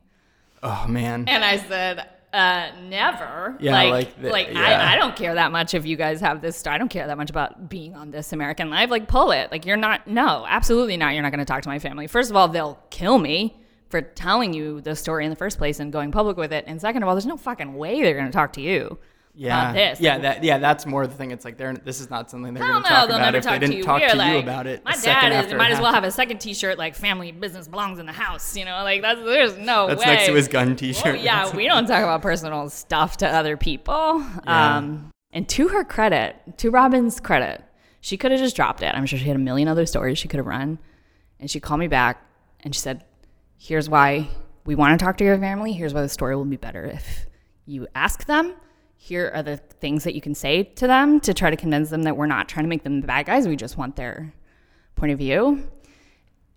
Oh 0.62 0.86
man. 0.88 1.24
And 1.28 1.44
I 1.44 1.56
said, 1.58 2.06
uh, 2.32 2.70
"Never. 2.88 3.56
Yeah, 3.60 3.72
like, 3.72 3.90
like 3.90 4.22
the- 4.22 4.30
like 4.30 4.48
yeah. 4.52 4.60
I, 4.60 4.94
I 4.94 4.96
don't 4.96 5.16
care 5.16 5.34
that 5.34 5.52
much 5.52 5.74
if 5.74 5.86
you 5.86 5.96
guys 5.96 6.20
have 6.20 6.40
this. 6.40 6.66
I 6.66 6.78
don't 6.78 6.88
care 6.88 7.06
that 7.06 7.16
much 7.16 7.30
about 7.30 7.68
being 7.68 7.94
on 7.94 8.10
This 8.10 8.32
American 8.32 8.70
Life. 8.70 8.90
Like, 8.90 9.08
pull 9.08 9.30
it. 9.32 9.50
Like, 9.50 9.66
you're 9.66 9.76
not. 9.76 10.06
No, 10.06 10.44
absolutely 10.48 10.96
not. 10.96 11.14
You're 11.14 11.22
not 11.22 11.30
going 11.32 11.38
to 11.38 11.44
talk 11.44 11.62
to 11.62 11.68
my 11.68 11.78
family. 11.78 12.06
First 12.06 12.30
of 12.30 12.36
all, 12.36 12.48
they'll 12.48 12.78
kill 12.90 13.18
me." 13.18 13.56
For 13.88 14.02
telling 14.02 14.52
you 14.52 14.80
the 14.80 14.96
story 14.96 15.24
in 15.24 15.30
the 15.30 15.36
first 15.36 15.58
place 15.58 15.78
and 15.78 15.92
going 15.92 16.10
public 16.10 16.36
with 16.36 16.52
it, 16.52 16.64
and 16.66 16.80
second 16.80 17.04
of 17.04 17.08
all, 17.08 17.14
there's 17.14 17.24
no 17.24 17.36
fucking 17.36 17.72
way 17.74 18.02
they're 18.02 18.14
going 18.14 18.26
to 18.26 18.32
talk 18.32 18.52
to 18.54 18.60
you 18.60 18.98
yeah. 19.36 19.72
this. 19.72 20.00
Yeah, 20.00 20.18
that 20.18 20.42
yeah, 20.42 20.58
that's 20.58 20.86
more 20.86 21.06
the 21.06 21.14
thing. 21.14 21.30
It's 21.30 21.44
like 21.44 21.56
they're 21.56 21.74
this 21.74 22.00
is 22.00 22.10
not 22.10 22.30
something 22.30 22.54
they're 22.54 22.64
Hell 22.64 22.80
gonna 22.80 22.88
talk 22.88 23.08
about 23.08 23.34
if 23.34 23.44
talk 23.44 23.52
they 23.52 23.58
didn't 23.58 23.76
to 23.76 23.82
talk 23.82 24.00
We're 24.00 24.10
to 24.10 24.16
like, 24.16 24.32
you 24.32 24.38
about 24.38 24.66
it. 24.66 24.84
My 24.84 24.96
dad 24.96 25.46
is, 25.46 25.54
might 25.54 25.70
as 25.70 25.80
well 25.80 25.92
have 25.92 26.04
a 26.04 26.10
second 26.10 26.38
T-shirt 26.38 26.78
like 26.78 26.94
"Family 26.94 27.32
Business 27.32 27.68
belongs 27.68 27.98
in 27.98 28.06
the 28.06 28.12
house." 28.12 28.56
You 28.56 28.64
know, 28.64 28.82
like 28.82 29.02
that's 29.02 29.20
there's 29.20 29.56
no 29.56 29.86
That's 29.86 30.00
way. 30.00 30.06
next 30.06 30.26
to 30.26 30.34
his 30.34 30.48
gun 30.48 30.76
T-shirt. 30.76 31.20
yeah, 31.20 31.54
we 31.54 31.66
don't 31.66 31.86
talk 31.86 32.02
about 32.02 32.22
personal 32.22 32.68
stuff 32.70 33.18
to 33.18 33.28
other 33.28 33.56
people. 33.56 34.24
Yeah. 34.44 34.76
Um, 34.76 35.10
and 35.32 35.48
to 35.50 35.68
her 35.68 35.84
credit, 35.84 36.36
to 36.58 36.70
Robyn's 36.70 37.20
credit, 37.20 37.62
she 38.00 38.16
could 38.16 38.30
have 38.30 38.40
just 38.40 38.56
dropped 38.56 38.82
it. 38.82 38.94
I'm 38.94 39.04
sure 39.04 39.18
she 39.18 39.26
had 39.26 39.36
a 39.36 39.40
million 39.40 39.68
other 39.68 39.84
stories 39.84 40.16
she 40.16 40.28
could 40.28 40.38
have 40.38 40.46
run. 40.46 40.78
And 41.38 41.50
she 41.50 41.60
called 41.60 41.80
me 41.80 41.88
back 41.88 42.24
and 42.60 42.74
she 42.74 42.80
said, 42.80 43.04
Here's 43.58 43.88
why 43.88 44.28
we 44.64 44.74
want 44.74 44.98
to 44.98 45.04
talk 45.04 45.18
to 45.18 45.24
your 45.24 45.38
family. 45.38 45.72
Here's 45.72 45.92
why 45.92 46.02
the 46.02 46.08
story 46.08 46.36
will 46.36 46.44
be 46.44 46.56
better 46.56 46.84
if 46.86 47.26
you 47.66 47.86
ask 47.94 48.24
them. 48.26 48.54
Here 49.06 49.30
are 49.32 49.42
the 49.44 49.56
things 49.56 50.02
that 50.02 50.16
you 50.16 50.20
can 50.20 50.34
say 50.34 50.64
to 50.64 50.88
them 50.88 51.20
to 51.20 51.32
try 51.32 51.48
to 51.48 51.54
convince 51.54 51.90
them 51.90 52.02
that 52.02 52.16
we're 52.16 52.26
not 52.26 52.48
trying 52.48 52.64
to 52.64 52.68
make 52.68 52.82
them 52.82 53.00
the 53.00 53.06
bad 53.06 53.26
guys. 53.26 53.46
We 53.46 53.54
just 53.54 53.78
want 53.78 53.94
their 53.94 54.32
point 54.96 55.12
of 55.12 55.18
view. 55.18 55.70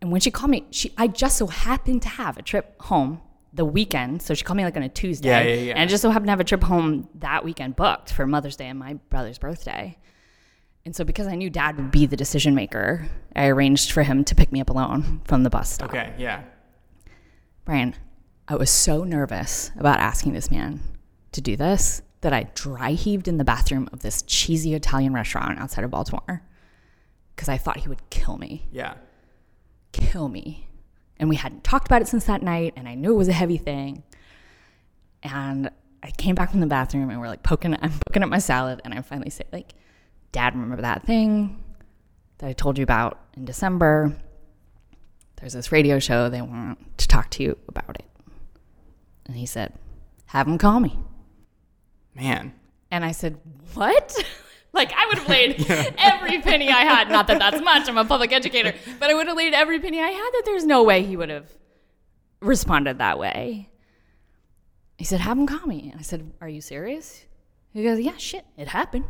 And 0.01 0.11
when 0.11 0.19
she 0.19 0.31
called 0.31 0.49
me, 0.49 0.65
she 0.71 0.91
I 0.97 1.05
just 1.05 1.37
so 1.37 1.45
happened 1.45 2.01
to 2.01 2.09
have 2.09 2.39
a 2.39 2.41
trip 2.41 2.81
home 2.81 3.21
the 3.53 3.65
weekend. 3.65 4.23
So 4.23 4.33
she 4.33 4.43
called 4.43 4.57
me 4.57 4.63
like 4.63 4.75
on 4.75 4.81
a 4.81 4.89
Tuesday. 4.89 5.29
Yeah, 5.29 5.41
yeah, 5.43 5.61
yeah. 5.61 5.71
And 5.73 5.81
I 5.81 5.85
just 5.85 6.01
so 6.01 6.09
happened 6.09 6.25
to 6.25 6.31
have 6.31 6.39
a 6.39 6.43
trip 6.43 6.63
home 6.63 7.07
that 7.19 7.45
weekend 7.45 7.75
booked 7.75 8.11
for 8.11 8.25
Mother's 8.25 8.55
Day 8.55 8.67
and 8.67 8.79
my 8.79 8.95
brother's 9.11 9.37
birthday. 9.37 9.95
And 10.85 10.95
so 10.95 11.03
because 11.03 11.27
I 11.27 11.35
knew 11.35 11.51
dad 11.51 11.77
would 11.77 11.91
be 11.91 12.07
the 12.07 12.17
decision 12.17 12.55
maker, 12.55 13.07
I 13.35 13.45
arranged 13.45 13.91
for 13.91 14.01
him 14.01 14.23
to 14.23 14.33
pick 14.33 14.51
me 14.51 14.59
up 14.59 14.71
alone 14.71 15.21
from 15.25 15.43
the 15.43 15.51
bus 15.51 15.71
stop. 15.71 15.89
Okay, 15.89 16.15
yeah. 16.17 16.41
Brian, 17.63 17.95
I 18.47 18.55
was 18.55 18.71
so 18.71 19.03
nervous 19.03 19.69
about 19.77 19.99
asking 19.99 20.33
this 20.33 20.49
man 20.49 20.81
to 21.33 21.41
do 21.41 21.55
this 21.55 22.01
that 22.21 22.33
I 22.33 22.49
dry 22.53 22.91
heaved 22.91 23.27
in 23.27 23.37
the 23.37 23.43
bathroom 23.45 23.87
of 23.93 24.01
this 24.01 24.21
cheesy 24.23 24.73
Italian 24.73 25.13
restaurant 25.13 25.59
outside 25.59 25.83
of 25.85 25.91
Baltimore 25.91 26.41
because 27.35 27.47
I 27.49 27.57
thought 27.57 27.77
he 27.77 27.87
would 27.89 28.09
kill 28.09 28.37
me 28.37 28.67
Yeah. 28.71 28.95
kill 29.91 30.27
me. 30.29 30.67
And 31.17 31.29
we 31.29 31.35
hadn't 31.35 31.63
talked 31.63 31.87
about 31.87 32.01
it 32.01 32.07
since 32.07 32.25
that 32.25 32.41
night, 32.41 32.73
and 32.77 32.87
I 32.87 32.95
knew 32.95 33.11
it 33.13 33.17
was 33.17 33.27
a 33.27 33.33
heavy 33.33 33.57
thing. 33.57 34.03
And 35.23 35.69
I 36.01 36.11
came 36.11 36.35
back 36.35 36.51
from 36.51 36.59
the 36.61 36.67
bathroom, 36.67 37.09
and 37.09 37.19
we're 37.19 37.27
like 37.27 37.43
poking. 37.43 37.75
I'm 37.81 37.91
poking 38.07 38.23
at 38.23 38.29
my 38.29 38.37
salad, 38.39 38.81
and 38.85 38.93
I 38.93 39.01
finally 39.01 39.29
say, 39.29 39.43
like, 39.51 39.73
"Dad, 40.31 40.53
remember 40.55 40.81
that 40.81 41.03
thing 41.05 41.61
that 42.37 42.47
I 42.47 42.53
told 42.53 42.77
you 42.77 42.83
about 42.83 43.19
in 43.35 43.43
December? 43.43 44.15
There's 45.37 45.53
this 45.53 45.71
radio 45.73 45.99
show. 45.99 46.29
They 46.29 46.41
want 46.41 46.97
to 46.99 47.07
talk 47.07 47.29
to 47.31 47.43
you 47.43 47.57
about 47.67 47.97
it." 47.99 48.05
And 49.25 49.35
he 49.35 49.45
said, 49.45 49.73
"Have 50.27 50.47
him 50.47 50.57
call 50.57 50.79
me." 50.79 50.97
Man. 52.15 52.53
And 52.91 53.05
I 53.05 53.11
said, 53.11 53.37
What? 53.73 54.15
like, 54.73 54.91
I 54.93 55.07
would 55.07 55.19
have 55.19 55.29
laid 55.29 55.65
every 55.97 56.41
penny 56.41 56.69
I 56.69 56.81
had. 56.81 57.09
Not 57.09 57.27
that 57.27 57.39
that's 57.39 57.61
much, 57.61 57.87
I'm 57.87 57.97
a 57.97 58.05
public 58.05 58.31
educator, 58.31 58.73
but 58.99 59.09
I 59.09 59.13
would 59.13 59.27
have 59.27 59.37
laid 59.37 59.53
every 59.53 59.79
penny 59.79 59.99
I 59.99 60.09
had 60.09 60.29
that 60.33 60.43
there's 60.45 60.65
no 60.65 60.83
way 60.83 61.03
he 61.03 61.15
would 61.15 61.29
have 61.29 61.49
responded 62.41 62.97
that 62.99 63.19
way. 63.19 63.69
He 64.97 65.05
said, 65.05 65.21
Have 65.21 65.37
him 65.37 65.47
call 65.47 65.65
me. 65.65 65.89
And 65.91 65.99
I 65.99 66.03
said, 66.03 66.31
Are 66.41 66.49
you 66.49 66.61
serious? 66.61 67.25
He 67.73 67.83
goes, 67.83 67.99
Yeah, 67.99 68.17
shit, 68.17 68.45
it 68.57 68.67
happened. 68.67 69.05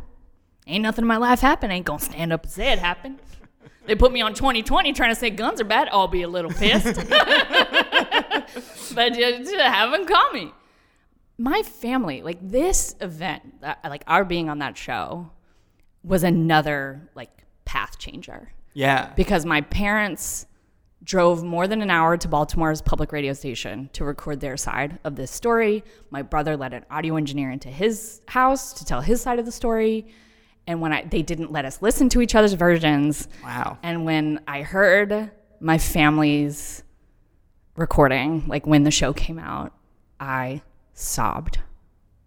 Ain't 0.66 0.82
nothing 0.82 1.02
in 1.02 1.08
my 1.08 1.16
life 1.16 1.40
happened. 1.40 1.72
Ain't 1.72 1.86
gonna 1.86 1.98
stand 1.98 2.32
up 2.32 2.44
and 2.44 2.52
say 2.52 2.72
it 2.72 2.78
happened. 2.78 3.18
They 3.86 3.96
put 3.96 4.12
me 4.12 4.20
on 4.20 4.34
2020 4.34 4.92
trying 4.92 5.10
to 5.10 5.16
say 5.16 5.30
guns 5.30 5.60
are 5.60 5.64
bad. 5.64 5.88
I'll 5.90 6.06
be 6.06 6.22
a 6.22 6.28
little 6.28 6.52
pissed. 6.52 6.84
but 8.94 9.14
just 9.14 9.54
have 9.56 9.92
him 9.92 10.06
call 10.06 10.30
me. 10.32 10.52
My 11.42 11.62
family, 11.62 12.20
like 12.22 12.36
this 12.42 12.94
event, 13.00 13.42
uh, 13.62 13.74
like 13.84 14.04
our 14.06 14.26
being 14.26 14.50
on 14.50 14.58
that 14.58 14.76
show, 14.76 15.30
was 16.04 16.22
another 16.22 17.08
like 17.14 17.30
path 17.64 17.98
changer 17.98 18.52
Yeah. 18.74 19.10
because 19.16 19.46
my 19.46 19.62
parents 19.62 20.46
drove 21.02 21.42
more 21.42 21.66
than 21.66 21.80
an 21.80 21.88
hour 21.88 22.18
to 22.18 22.28
Baltimore's 22.28 22.82
public 22.82 23.10
radio 23.10 23.32
station 23.32 23.88
to 23.94 24.04
record 24.04 24.40
their 24.40 24.58
side 24.58 24.98
of 25.02 25.16
this 25.16 25.30
story. 25.30 25.82
My 26.10 26.20
brother 26.20 26.58
let 26.58 26.74
an 26.74 26.84
audio 26.90 27.16
engineer 27.16 27.50
into 27.50 27.70
his 27.70 28.20
house 28.28 28.74
to 28.74 28.84
tell 28.84 29.00
his 29.00 29.22
side 29.22 29.38
of 29.38 29.46
the 29.46 29.52
story. 29.52 30.08
And 30.66 30.82
when 30.82 30.92
I 30.92 31.04
they 31.04 31.22
didn't 31.22 31.50
let 31.52 31.64
us 31.64 31.80
listen 31.80 32.10
to 32.10 32.20
each 32.20 32.34
other's 32.34 32.52
versions. 32.52 33.28
Wow. 33.42 33.78
And 33.82 34.04
when 34.04 34.40
I 34.46 34.60
heard 34.60 35.30
my 35.58 35.78
family's 35.78 36.82
recording, 37.76 38.44
like 38.46 38.66
when 38.66 38.82
the 38.82 38.90
show 38.90 39.14
came 39.14 39.38
out, 39.38 39.72
I 40.20 40.60
sobbed. 41.00 41.58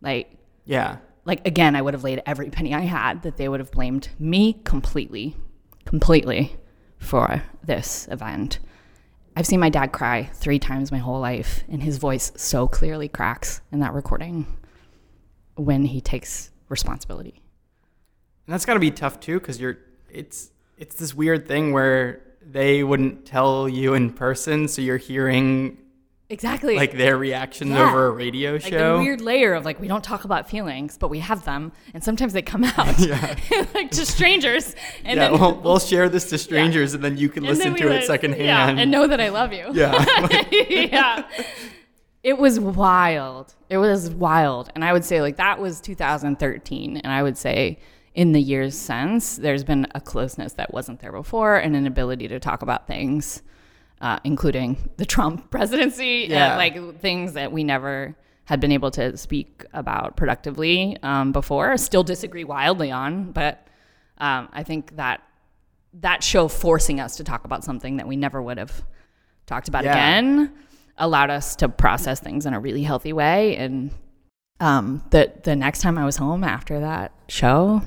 Like 0.02 0.38
Yeah. 0.66 0.98
like 1.26 1.46
again, 1.48 1.76
I 1.76 1.82
would 1.82 1.94
have 1.94 2.04
laid 2.04 2.22
every 2.26 2.50
penny 2.50 2.74
I 2.74 2.82
had 2.82 3.22
that 3.24 3.38
they 3.38 3.48
would 3.48 3.60
have 3.60 3.72
blamed 3.72 4.10
me 4.20 4.54
completely, 4.64 5.36
completely 5.86 6.56
for 6.98 7.44
this 7.64 8.08
event. 8.12 8.60
I've 9.36 9.48
seen 9.48 9.60
my 9.60 9.70
dad 9.70 9.92
cry 9.92 10.30
three 10.34 10.60
times 10.60 10.92
my 10.92 11.00
whole 11.00 11.20
life, 11.20 11.64
and 11.68 11.82
his 11.82 11.98
voice 11.98 12.32
so 12.36 12.68
clearly 12.68 13.08
cracks 13.08 13.62
in 13.72 13.80
that 13.80 13.94
recording 13.94 14.46
when 15.56 15.86
he 15.86 16.02
takes 16.02 16.52
responsibility. 16.70 17.42
And 18.46 18.54
that's 18.54 18.66
got 18.66 18.74
to 18.76 18.80
be 18.80 18.92
tough 18.92 19.20
too 19.20 19.40
cuz 19.40 19.60
you're 19.60 19.78
it's 20.10 20.52
it's 20.78 20.96
this 20.96 21.14
weird 21.16 21.48
thing 21.48 21.72
where 21.72 22.22
they 22.46 22.84
wouldn't 22.84 23.26
tell 23.26 23.70
you 23.70 23.94
in 23.94 24.12
person 24.12 24.68
so 24.68 24.82
you're 24.82 24.98
hearing 24.98 25.78
Exactly. 26.30 26.76
like 26.76 26.94
their 26.98 27.16
reactions 27.18 27.72
Yeah. 27.72 27.88
over 27.90 28.08
a 28.08 28.12
radio 28.12 28.54
like 28.54 28.64
show. 28.64 28.98
the 28.98 29.04
weird 29.04 29.22
layer 29.22 29.54
of 29.54 29.66
like 29.66 29.80
we 29.80 29.88
don't 29.88 30.04
talk 30.04 30.24
about 30.24 30.50
feelings, 30.50 30.98
but 30.98 31.10
we 31.10 31.20
have 31.20 31.46
them, 31.46 31.72
and 31.94 32.04
sometimes 32.04 32.34
they 32.34 32.42
come 32.42 32.64
out 32.78 32.98
Yeah. 32.98 33.36
like 33.76 33.92
to 33.92 34.06
strangers, 34.06 34.76
and 35.04 35.18
yeah, 35.20 35.30
then 35.30 35.40
we'll, 35.40 35.56
we'll 35.62 35.80
share 35.80 36.10
this 36.10 36.30
to 36.30 36.38
strangers 36.48 36.94
and 36.94 37.04
then 37.04 37.18
you 37.18 37.30
can 37.30 37.46
and 37.46 37.56
listen 37.58 37.76
to 37.76 37.88
it 37.92 38.06
secondhand. 38.06 38.46
yeah, 38.46 38.70
and 38.70 38.90
know 38.90 39.06
that 39.08 39.20
I 39.22 39.30
love 39.30 39.54
you. 39.54 39.68
Yeah. 39.74 40.04
yeah. 40.70 41.24
It 42.24 42.38
was 42.38 42.58
wild. 42.60 43.54
It 43.70 43.78
was 43.78 44.10
wild. 44.10 44.70
And 44.76 44.86
I 44.86 44.94
would 44.94 45.04
say, 45.04 45.20
like, 45.22 45.36
that 45.36 45.60
was 45.60 45.82
2013. 45.82 46.98
And 46.98 47.12
I 47.12 47.22
would 47.22 47.38
say, 47.38 47.80
in 48.16 48.32
the 48.32 48.40
years 48.42 48.78
since, 48.78 49.36
there's 49.36 49.66
been 49.66 49.88
a 49.94 50.00
closeness 50.00 50.54
that 50.54 50.74
wasn't 50.74 51.02
there 51.02 51.12
before 51.12 51.58
and 51.58 51.76
an 51.76 51.86
ability 51.86 52.30
to 52.30 52.40
talk 52.40 52.62
about 52.62 52.88
things, 52.88 53.42
uh, 54.04 54.20
including 54.24 54.78
the 54.98 55.06
Trump 55.06 55.50
presidency, 55.56 56.28
Yeah. 56.30 56.56
like 56.58 57.00
things 57.00 57.34
that 57.34 57.52
we 57.52 57.64
never 57.64 58.16
had 58.46 58.60
been 58.60 58.72
able 58.74 58.92
to 58.92 59.16
speak 59.18 59.66
about 59.74 60.16
productively 60.18 60.98
um, 61.02 61.32
before. 61.32 61.76
Still 61.78 62.04
disagree 62.04 62.44
wildly 62.44 62.92
on, 62.92 63.32
but 63.32 63.66
um, 64.20 64.50
I 64.54 64.62
think 64.64 64.98
that 64.98 65.24
that 66.02 66.24
show 66.24 66.48
forcing 66.48 67.00
us 67.00 67.16
to 67.18 67.24
talk 67.24 67.46
about 67.46 67.64
something 67.64 67.98
that 67.98 68.08
we 68.08 68.16
never 68.16 68.42
would 68.42 68.58
have 68.58 68.84
talked 69.46 69.68
about 69.70 69.84
Yeah. 69.86 69.92
again 69.94 70.52
allowed 70.98 71.30
us 71.30 71.56
to 71.58 71.70
process 71.70 72.20
things 72.20 72.46
in 72.46 72.54
a 72.54 72.60
really 72.60 72.84
healthy 72.84 73.14
way 73.14 73.56
and 73.58 73.92
um, 74.60 75.04
the 75.12 75.32
the 75.44 75.56
next 75.56 75.82
time 75.82 75.98
I 75.98 76.06
was 76.06 76.16
home 76.18 76.44
after 76.44 76.80
that 76.80 77.12
show, 77.28 77.82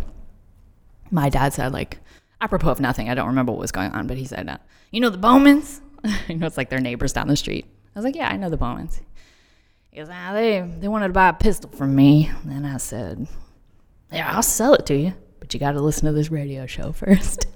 my 1.10 1.28
dad 1.28 1.52
said 1.54 1.72
like, 1.72 1.98
apropos 2.40 2.70
of 2.70 2.80
nothing, 2.80 3.08
I 3.08 3.14
don't 3.14 3.28
remember 3.28 3.52
what 3.52 3.60
was 3.60 3.72
going 3.72 3.92
on, 3.92 4.06
but 4.06 4.16
he 4.16 4.24
said, 4.24 4.48
uh, 4.48 4.58
"You 4.90 5.00
know 5.00 5.08
the 5.10 5.18
Bowmans? 5.18 5.80
you 6.28 6.36
know 6.36 6.46
it's 6.46 6.56
like 6.56 6.70
their 6.70 6.80
neighbors 6.80 7.12
down 7.12 7.28
the 7.28 7.36
street." 7.36 7.66
I 7.94 7.98
was 7.98 8.04
like, 8.04 8.16
"Yeah, 8.16 8.28
I 8.28 8.36
know 8.36 8.48
the 8.50 8.56
Bowmans." 8.56 9.00
He 9.90 9.98
goes, 9.98 10.08
ah, 10.10 10.32
they 10.34 10.60
they 10.60 10.88
wanted 10.88 11.06
to 11.08 11.12
buy 11.14 11.28
a 11.28 11.32
pistol 11.32 11.70
from 11.70 11.94
me, 11.96 12.30
and 12.48 12.66
I 12.66 12.76
said, 12.76 13.26
"Yeah, 14.12 14.30
I'll 14.30 14.42
sell 14.42 14.74
it 14.74 14.84
to 14.86 14.96
you, 14.96 15.14
but 15.40 15.54
you 15.54 15.60
got 15.60 15.72
to 15.72 15.80
listen 15.80 16.04
to 16.06 16.12
this 16.12 16.30
radio 16.30 16.66
show 16.66 16.92
first. 17.04 17.46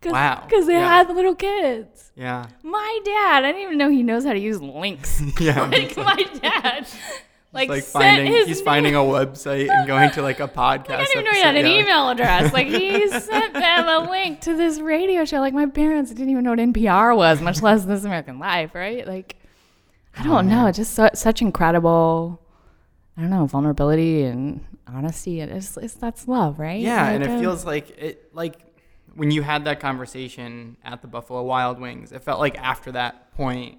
Cause, 0.00 0.12
Wow. 0.12 0.44
Because 0.48 0.66
they 0.68 0.74
Yeah. 0.74 0.86
had 0.86 1.08
little 1.08 1.34
kids. 1.34 2.12
yeah. 2.14 2.46
My 2.62 3.00
dad, 3.04 3.44
I 3.44 3.48
didn't 3.48 3.62
even 3.62 3.78
know 3.78 3.90
he 3.90 4.04
knows 4.04 4.24
how 4.24 4.32
to 4.32 4.38
use 4.38 4.62
links. 4.62 5.20
Yeah. 5.40 5.62
like 5.62 5.96
my 5.96 6.22
dad, 6.40 6.86
like, 7.52 7.68
like 7.68 7.84
finding 7.84 8.32
his 8.32 8.46
he's 8.46 8.60
finding 8.60 8.94
a 8.94 8.98
website 8.98 9.70
and 9.70 9.86
going 9.86 10.10
to 10.12 10.22
like 10.22 10.40
a 10.40 10.48
podcast. 10.48 10.90
I 10.90 11.04
didn't 11.04 11.10
even 11.12 11.24
know 11.24 11.30
he 11.32 11.40
had 11.40 11.56
an 11.56 11.66
yeah. 11.66 11.80
email 11.80 12.08
address. 12.10 12.52
Like 12.52 12.66
he 12.66 13.08
sent 13.20 13.54
them 13.54 13.88
a 13.88 14.10
link 14.10 14.40
to 14.42 14.54
this 14.56 14.80
radio 14.80 15.24
show. 15.24 15.38
Like 15.40 15.54
my 15.54 15.66
parents 15.66 16.10
didn't 16.10 16.30
even 16.30 16.44
know 16.44 16.50
what 16.50 16.58
NPR 16.58 17.16
was, 17.16 17.40
much 17.40 17.62
less 17.62 17.84
This 17.84 18.04
American 18.04 18.38
Life, 18.38 18.74
right? 18.74 19.06
Like 19.06 19.36
I 20.16 20.22
Oh, 20.22 20.24
don't 20.24 20.48
know, 20.48 20.70
just 20.72 20.94
su- 20.94 21.08
such 21.14 21.40
incredible. 21.42 22.40
I 23.16 23.22
don't 23.22 23.30
know 23.30 23.46
vulnerability 23.46 24.22
and 24.24 24.64
honesty. 24.86 25.40
and 25.40 25.50
It's, 25.50 25.76
it's 25.76 25.94
that's 25.94 26.28
love, 26.28 26.58
right? 26.58 26.80
Yeah, 26.80 27.08
and 27.08 27.24
it 27.24 27.30
uh, 27.30 27.40
feels 27.40 27.64
like 27.64 27.90
it 27.98 28.34
like 28.34 28.56
when 29.14 29.30
you 29.32 29.42
had 29.42 29.64
that 29.64 29.80
conversation 29.80 30.76
at 30.84 31.02
the 31.02 31.08
Buffalo 31.08 31.42
Wild 31.42 31.80
Wings, 31.80 32.12
it 32.12 32.22
felt 32.22 32.38
like 32.40 32.56
after 32.58 32.92
that 32.92 33.34
point 33.34 33.78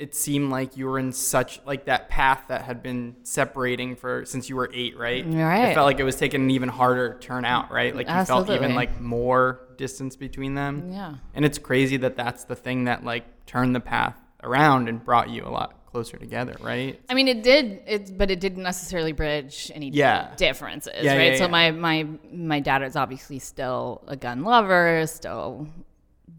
it 0.00 0.14
seemed 0.14 0.50
like 0.50 0.78
you 0.78 0.86
were 0.86 0.98
in 0.98 1.12
such 1.12 1.60
like 1.66 1.84
that 1.84 2.08
path 2.08 2.44
that 2.48 2.62
had 2.62 2.82
been 2.82 3.14
separating 3.22 3.94
for 3.94 4.24
since 4.24 4.48
you 4.48 4.56
were 4.56 4.70
8, 4.72 4.96
right? 4.96 5.24
Right. 5.26 5.68
It 5.70 5.74
felt 5.74 5.84
like 5.84 6.00
it 6.00 6.04
was 6.04 6.16
taking 6.16 6.40
an 6.40 6.50
even 6.50 6.70
harder 6.70 7.18
turn 7.20 7.44
out, 7.44 7.70
right? 7.70 7.94
Like 7.94 8.08
you 8.08 8.24
felt 8.24 8.48
even 8.48 8.74
like 8.74 8.98
more 8.98 9.60
distance 9.76 10.16
between 10.16 10.54
them. 10.54 10.90
Yeah. 10.90 11.16
And 11.34 11.44
it's 11.44 11.58
crazy 11.58 11.98
that 11.98 12.16
that's 12.16 12.44
the 12.44 12.56
thing 12.56 12.84
that 12.84 13.04
like 13.04 13.24
turned 13.44 13.76
the 13.76 13.80
path 13.80 14.16
around 14.42 14.88
and 14.88 15.04
brought 15.04 15.28
you 15.28 15.44
a 15.44 15.50
lot 15.50 15.74
closer 15.84 16.16
together, 16.16 16.56
right? 16.60 16.98
I 17.10 17.14
mean, 17.14 17.28
it 17.28 17.42
did, 17.42 17.82
it, 17.86 18.16
but 18.16 18.30
it 18.30 18.40
didn't 18.40 18.62
necessarily 18.62 19.12
bridge 19.12 19.70
any 19.74 19.90
Yeah. 19.90 20.34
differences, 20.36 21.02
Yeah, 21.02 21.16
right? 21.16 21.32
yeah, 21.32 21.38
so 21.38 21.46
my 21.48 21.72
my 21.72 22.06
my 22.32 22.60
dad 22.60 22.82
is 22.82 22.96
obviously 22.96 23.38
still 23.38 24.02
a 24.06 24.16
gun 24.16 24.44
lover, 24.44 25.04
still 25.06 25.66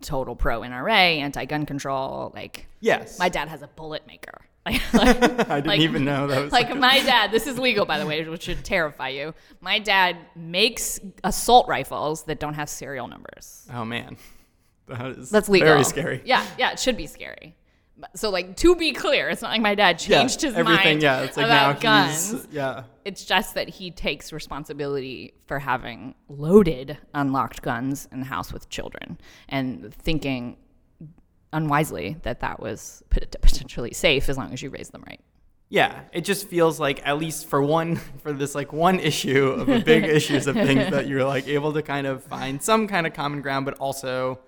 total 0.01 0.35
pro 0.35 0.61
NRA, 0.61 1.19
anti 1.19 1.45
gun 1.45 1.65
control. 1.65 2.31
Like 2.35 2.67
Yes. 2.79 3.19
my 3.19 3.29
dad 3.29 3.47
has 3.47 3.61
a 3.61 3.67
bullet 3.67 4.05
maker. 4.07 4.41
Like, 4.65 4.93
like- 4.93 5.49
I 5.49 5.61
didn't 5.61 5.81
even 5.81 6.05
know 6.05 6.27
that 6.27 6.43
was 6.43 6.51
like 6.53 6.75
my 6.77 6.99
dad. 6.99 7.31
This 7.31 7.47
is 7.47 7.57
legal, 7.57 7.85
by 7.85 7.97
the 7.99 8.05
way, 8.05 8.23
which 8.27 8.43
should 8.43 8.63
terrify 8.63 9.09
you. 9.09 9.33
My 9.59 9.79
dad 9.79 10.17
makes 10.35 10.99
assault 11.23 11.67
rifles 11.67 12.23
that 12.23 12.39
don't 12.39 12.53
have 12.53 12.69
serial 12.69 13.07
numbers. 13.07 13.67
Oh 13.73 13.85
man. 13.85 14.17
That 14.87 15.05
is 15.17 15.29
That's 15.29 15.47
legal. 15.49 15.67
very 15.69 15.83
scary. 15.83 16.21
Yeah, 16.25 16.45
yeah, 16.57 16.71
it 16.71 16.79
should 16.79 16.97
be 16.97 17.07
scary. 17.07 17.55
So, 18.15 18.29
like, 18.29 18.55
to 18.57 18.75
be 18.75 18.93
clear, 18.93 19.29
it's 19.29 19.41
not 19.41 19.51
like 19.51 19.61
my 19.61 19.75
dad 19.75 20.01
Yeah, 20.07 20.19
changed 20.19 20.41
his 20.41 20.55
everything, 20.55 20.85
mind 20.85 21.03
yeah. 21.03 21.21
It's 21.21 21.37
like 21.37 21.45
about 21.45 21.75
now 21.75 21.79
guns. 21.79 22.31
he's 22.31 22.47
yeah. 22.51 22.83
It's 23.05 23.25
just 23.25 23.55
that 23.55 23.69
he 23.69 23.91
takes 23.91 24.31
responsibility 24.33 25.33
for 25.47 25.59
having 25.59 26.15
loaded, 26.29 26.97
unlocked 27.13 27.61
guns 27.61 28.07
in 28.11 28.19
the 28.19 28.25
house 28.25 28.51
with 28.53 28.69
children 28.69 29.19
and 29.49 29.93
thinking 29.93 30.57
unwisely 31.53 32.17
that 32.23 32.39
that 32.39 32.59
was 32.59 33.03
potentially 33.09 33.93
safe 33.93 34.29
as 34.29 34.37
long 34.37 34.53
as 34.53 34.61
you 34.61 34.69
raise 34.69 34.89
them 34.89 35.03
right. 35.07 35.19
Yeah, 35.69 36.01
it 36.11 36.25
just 36.25 36.47
feels 36.49 36.79
like 36.81 37.05
at 37.07 37.17
least 37.17 37.47
for 37.47 37.61
one 37.61 37.95
for 38.23 38.33
this 38.33 38.55
like 38.55 38.73
one 38.73 38.99
issue 38.99 39.47
of 39.47 39.67
the 39.67 39.79
big 39.79 40.03
issues 40.17 40.47
of 40.47 40.55
things 40.55 40.89
that 40.91 41.07
you're 41.07 41.23
like 41.25 41.47
able 41.47 41.73
to 41.73 41.81
kind 41.81 42.07
of 42.07 42.23
find 42.23 42.61
some 42.61 42.87
kind 42.87 43.07
of 43.07 43.13
common 43.13 43.41
ground, 43.41 43.65
but 43.65 43.75
also 43.79 44.39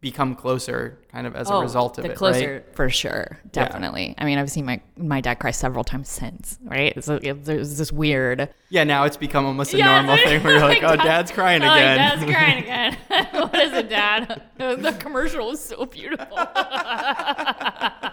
become 0.00 0.36
closer 0.36 0.96
kind 1.10 1.26
of 1.26 1.34
as 1.34 1.50
a 1.50 1.54
oh, 1.54 1.60
result 1.60 1.98
of 1.98 2.04
Oh, 2.04 2.08
the 2.08 2.12
it, 2.12 2.16
closer 2.16 2.52
right? 2.64 2.76
for 2.76 2.88
sure, 2.88 3.36
definitely. 3.50 4.14
I 4.16 4.24
mean, 4.24 4.38
I've 4.38 4.48
seen 4.50 4.64
my 4.64 4.80
my 4.96 5.20
dad 5.20 5.40
cry 5.40 5.50
several 5.50 5.82
times 5.82 6.08
since, 6.08 6.56
right? 6.62 6.92
It's, 6.96 7.08
it, 7.08 7.44
there's 7.44 7.78
this 7.78 7.90
weird. 7.92 8.48
Yeah, 8.70 8.84
now 8.84 9.04
it's 9.04 9.16
become 9.16 9.44
almost 9.44 9.74
a 9.74 9.78
Yeah, 9.78 9.86
normal 10.00 10.16
thing 10.16 10.42
where 10.44 10.52
you're 10.52 10.62
like, 10.68 10.82
oh, 10.84 10.94
Dad- 10.96 11.02
dad's 11.04 11.30
crying 11.32 11.62
Oh, 11.62 11.72
again. 11.72 11.96
Dad's 11.98 12.24
crying 12.32 12.58
again. 12.62 12.96
what 13.32 13.54
is 13.56 13.72
it, 13.72 13.88
Dad? 13.88 14.42
The, 14.56 14.76
the 14.76 14.92
commercial 14.92 15.48
was 15.48 15.60
so 15.60 15.84
beautiful. 15.86 16.26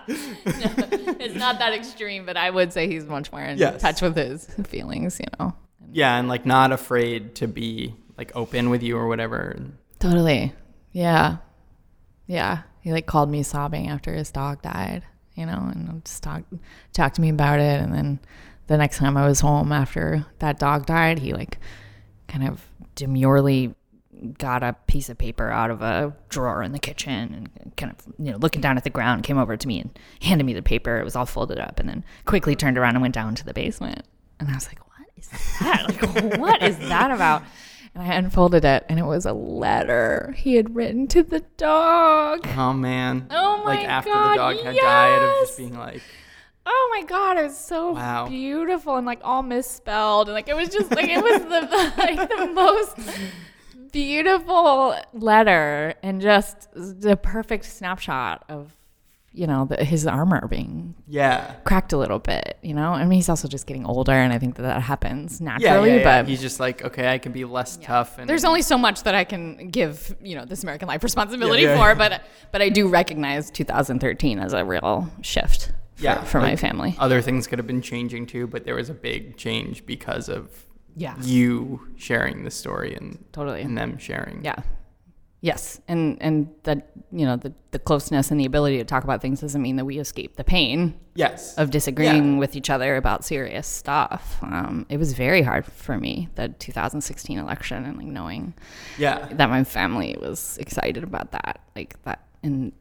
it's 0.07 1.35
not 1.35 1.59
that 1.59 1.73
extreme, 1.73 2.25
but 2.25 2.37
I 2.37 2.49
would 2.49 2.73
say 2.73 2.87
he's 2.87 3.05
much 3.05 3.31
more 3.31 3.41
in 3.41 3.57
Yes. 3.57 3.81
touch 3.81 4.01
with 4.01 4.15
his 4.15 4.45
feelings, 4.67 5.19
you 5.19 5.25
know. 5.39 5.53
yeah, 5.91 6.17
and 6.17 6.27
like 6.27 6.45
not 6.45 6.71
afraid 6.71 7.35
to 7.35 7.47
be 7.47 7.95
like 8.17 8.31
open 8.35 8.69
with 8.69 8.81
you 8.83 8.97
or 8.97 9.07
whatever. 9.07 9.55
Totally. 9.99 10.53
Yeah. 10.91 11.37
Yeah. 12.27 12.63
He 12.81 12.91
like 12.91 13.05
called 13.05 13.29
me 13.29 13.43
sobbing 13.43 13.89
after 13.89 14.13
his 14.13 14.31
dog 14.31 14.61
died, 14.61 15.03
you 15.33 15.45
know, 15.45 15.69
and 15.73 16.03
just 16.05 16.23
talked 16.23 16.53
talked 16.93 17.15
to 17.15 17.21
me 17.21 17.29
about 17.29 17.59
it. 17.59 17.81
And 17.81 17.93
then 17.93 18.19
the 18.67 18.77
next 18.77 18.97
time 18.97 19.17
I 19.17 19.27
was 19.27 19.39
home 19.39 19.71
after 19.71 20.25
that 20.39 20.59
dog 20.59 20.85
died, 20.85 21.19
he 21.19 21.33
like 21.33 21.57
kind 22.27 22.47
of 22.47 22.67
demurely 22.95 23.73
got 24.37 24.63
a 24.63 24.73
piece 24.87 25.09
of 25.09 25.17
paper 25.17 25.49
out 25.49 25.69
of 25.69 25.81
a 25.81 26.15
drawer 26.29 26.63
in 26.63 26.71
the 26.71 26.79
kitchen 26.79 27.49
and 27.63 27.75
kind 27.75 27.91
of 27.91 28.13
you 28.17 28.31
know 28.31 28.37
looking 28.37 28.61
down 28.61 28.77
at 28.77 28.83
the 28.83 28.89
ground 28.89 29.23
came 29.23 29.37
over 29.37 29.57
to 29.57 29.67
me 29.67 29.79
and 29.79 29.97
handed 30.21 30.45
me 30.45 30.53
the 30.53 30.61
paper. 30.61 30.99
It 30.99 31.03
was 31.03 31.15
all 31.15 31.25
folded 31.25 31.59
up 31.59 31.79
and 31.79 31.89
then 31.89 32.03
quickly 32.25 32.55
turned 32.55 32.77
around 32.77 32.95
and 32.95 33.01
went 33.01 33.15
down 33.15 33.35
to 33.35 33.45
the 33.45 33.53
basement. 33.53 34.03
And 34.39 34.49
i 34.49 34.53
was 34.53 34.67
like 34.67 34.79
what 34.79 35.07
is 35.17 35.27
that? 35.59 35.85
Like 36.21 36.39
what 36.39 36.61
is 36.61 36.77
that 36.77 37.11
about 37.11 37.43
and 37.95 38.03
i 38.03 38.13
unfolded 38.15 38.63
it 38.65 38.85
and 38.89 38.99
it 38.99 39.05
was 39.05 39.25
a 39.25 39.33
letter 39.33 40.33
he 40.37 40.55
had 40.55 40.75
written 40.75 41.07
to 41.07 41.23
the 41.23 41.39
dog 41.57 42.45
Oh 42.57 42.73
man. 42.73 43.27
Oh 43.31 43.63
my 43.65 43.75
Like 43.75 43.87
after 43.87 44.11
God, 44.11 44.31
the 44.31 44.35
dog 44.35 44.57
had 44.57 44.75
died, 44.75 45.21
of 45.23 45.29
yes! 45.29 45.39
just 45.47 45.57
being 45.57 45.77
like, 45.77 46.01
Oh 46.67 46.89
my 46.95 47.05
god, 47.05 47.37
it 47.37 47.43
was 47.43 47.57
so 47.57 47.93
Wow. 47.93 48.27
beautiful 48.27 48.95
and 48.95 49.05
like 49.05 49.21
all 49.23 49.41
misspelled 49.43 50.27
and 50.27 50.33
like 50.35 50.47
it 50.49 50.55
was 50.55 50.69
just 50.69 50.91
like 50.91 51.09
it 51.09 51.21
was 51.23 51.41
the 51.53 51.93
like 51.97 52.29
the 52.29 52.47
most 52.53 52.97
beautiful 53.91 54.95
letter 55.13 55.93
and 56.03 56.21
just 56.21 56.67
the 56.73 57.17
perfect 57.17 57.65
snapshot 57.65 58.43
of 58.49 58.73
you 59.35 59.45
know 59.47 59.65
the, 59.65 59.83
his 59.83 60.07
armor 60.07 60.47
being 60.47 60.95
yeah. 61.07 61.55
cracked 61.65 61.93
a 61.93 61.97
little 61.97 62.19
bit. 62.19 62.57
You 62.63 62.73
know, 62.73 62.89
I 62.93 63.01
mean 63.03 63.11
he's 63.17 63.29
also 63.29 63.47
just 63.47 63.67
getting 63.67 63.85
older 63.85 64.11
and 64.13 64.31
I 64.33 64.39
think 64.39 64.55
that 64.55 64.63
that 64.63 64.81
happens 64.81 65.41
naturally. 65.41 65.89
yeah, 65.89 65.95
yeah. 65.97 66.21
But 66.21 66.29
he's 66.29 66.41
just 66.41 66.59
like, 66.59 66.83
okay, 66.83 67.11
I 67.13 67.17
can 67.17 67.31
be 67.31 67.45
less 67.45 67.77
tough. 67.77 68.17
And 68.17 68.29
there's 68.29 68.45
only 68.45 68.61
so 68.61 68.77
much 68.77 69.03
that 69.03 69.13
I 69.15 69.23
can 69.23 69.69
give, 69.69 70.15
you 70.21 70.35
know, 70.35 70.45
this 70.45 70.63
American 70.63 70.87
Life 70.87 71.03
responsibility 71.03 71.63
Yeah, 71.63 71.75
yeah, 71.75 71.93
for, 71.93 71.95
but 71.97 72.23
but 72.51 72.61
I 72.61 72.69
do 72.69 72.87
recognize 72.87 73.51
2013 73.51 74.39
as 74.39 74.53
a 74.53 74.63
real 74.63 75.09
shift 75.21 75.67
for, 75.95 76.03
Yeah, 76.03 76.23
for 76.23 76.39
my 76.41 76.55
family. 76.55 76.95
other 76.97 77.21
things 77.21 77.45
could 77.47 77.59
have 77.59 77.67
been 77.67 77.81
changing 77.81 78.25
too, 78.27 78.47
but 78.47 78.65
there 78.65 78.75
was 78.75 78.89
a 78.89 78.93
big 78.93 79.37
change 79.37 79.85
because 79.85 80.29
of 80.29 80.49
Yeah. 80.95 81.15
you 81.21 81.87
sharing 81.97 82.43
the 82.45 82.51
story 82.51 82.95
and 82.95 83.23
Totally. 83.33 83.61
and 83.61 83.77
them 83.77 83.97
sharing. 83.97 84.43
Yeah. 84.45 84.55
Yes. 85.45 85.79
And 85.87 86.17
and 86.21 86.49
that 86.63 86.87
you 87.11 87.23
know, 87.25 87.35
the, 87.35 87.53
the 87.69 87.77
closeness 87.77 88.31
and 88.31 88.39
the 88.39 88.45
ability 88.45 88.79
to 88.79 88.83
talk 88.83 89.03
about 89.03 89.21
things 89.21 89.41
doesn't 89.41 89.61
mean 89.61 89.75
that 89.75 89.85
we 89.85 89.99
escape 89.99 90.35
the 90.37 90.43
pain 90.43 90.95
Yes. 91.13 91.55
of 91.57 91.69
disagreeing 91.69 92.33
Yeah. 92.33 92.39
with 92.39 92.55
each 92.55 92.71
other 92.71 92.95
about 92.95 93.23
serious 93.23 93.67
stuff. 93.67 94.37
Um, 94.41 94.87
it 94.89 94.97
was 94.97 95.13
very 95.13 95.43
hard 95.43 95.65
for 95.67 95.97
me, 95.99 96.29
the 96.33 96.49
2016 96.49 97.37
election 97.37 97.85
and 97.85 97.95
like 97.97 98.07
knowing 98.07 98.55
Yeah. 98.97 99.27
that 99.33 99.49
my 99.51 99.63
family 99.63 100.17
was 100.19 100.57
excited 100.57 101.03
about 101.03 101.31
that. 101.33 101.59
Like 101.75 102.01
that 102.03 102.25
and 102.41 102.71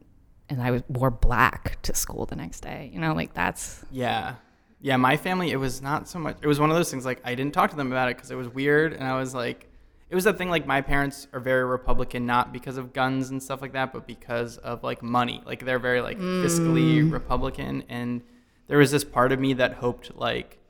and 0.48 0.62
I 0.62 0.70
was, 0.70 0.82
wore 0.88 1.10
black 1.10 1.80
to 1.82 1.94
school 1.94 2.24
the 2.24 2.36
next 2.36 2.60
day. 2.60 2.90
You 2.94 2.98
know, 3.00 3.12
like 3.14 3.34
that's 3.34 3.84
Yeah. 3.90 4.36
Yeah, 4.80 4.96
my 4.96 5.16
family, 5.18 5.50
it 5.50 5.56
was 5.56 5.82
not 5.82 6.08
so 6.08 6.18
much. 6.18 6.36
It 6.40 6.46
was 6.46 6.58
one 6.58 6.70
of 6.70 6.76
those 6.76 6.90
things 6.90 7.04
like 7.04 7.20
I 7.26 7.34
didn't 7.34 7.52
talk 7.52 7.70
to 7.70 7.76
them 7.76 7.92
about 7.92 8.08
it 8.10 8.16
because 8.16 8.30
it 8.30 8.36
was 8.36 8.48
weird. 8.48 8.94
And 8.94 9.04
I 9.04 9.18
was 9.18 9.34
like, 9.34 9.68
it 10.14 10.16
was 10.16 10.22
that 10.22 10.38
thing 10.38 10.48
like 10.48 10.64
my 10.64 10.80
parents 10.80 11.26
are 11.32 11.40
very 11.40 11.64
Republican, 11.64 12.24
not 12.24 12.52
because 12.52 12.76
of 12.76 12.92
guns 12.92 13.30
and 13.30 13.42
stuff 13.42 13.60
like 13.60 13.72
that, 13.72 13.92
but 13.92 14.06
because 14.06 14.58
of 14.58 14.84
like 14.84 15.02
money. 15.02 15.42
Like 15.44 15.64
they're 15.64 15.80
very 15.80 16.00
like 16.00 16.20
fiscally 16.20 17.02
mm. 17.02 17.10
Republican. 17.10 17.82
And 17.88 18.22
there 18.68 18.78
was 18.78 18.92
this 18.92 19.02
part 19.02 19.32
of 19.32 19.40
me 19.40 19.54
that 19.54 19.74
hoped 19.74 20.14
like 20.14 20.60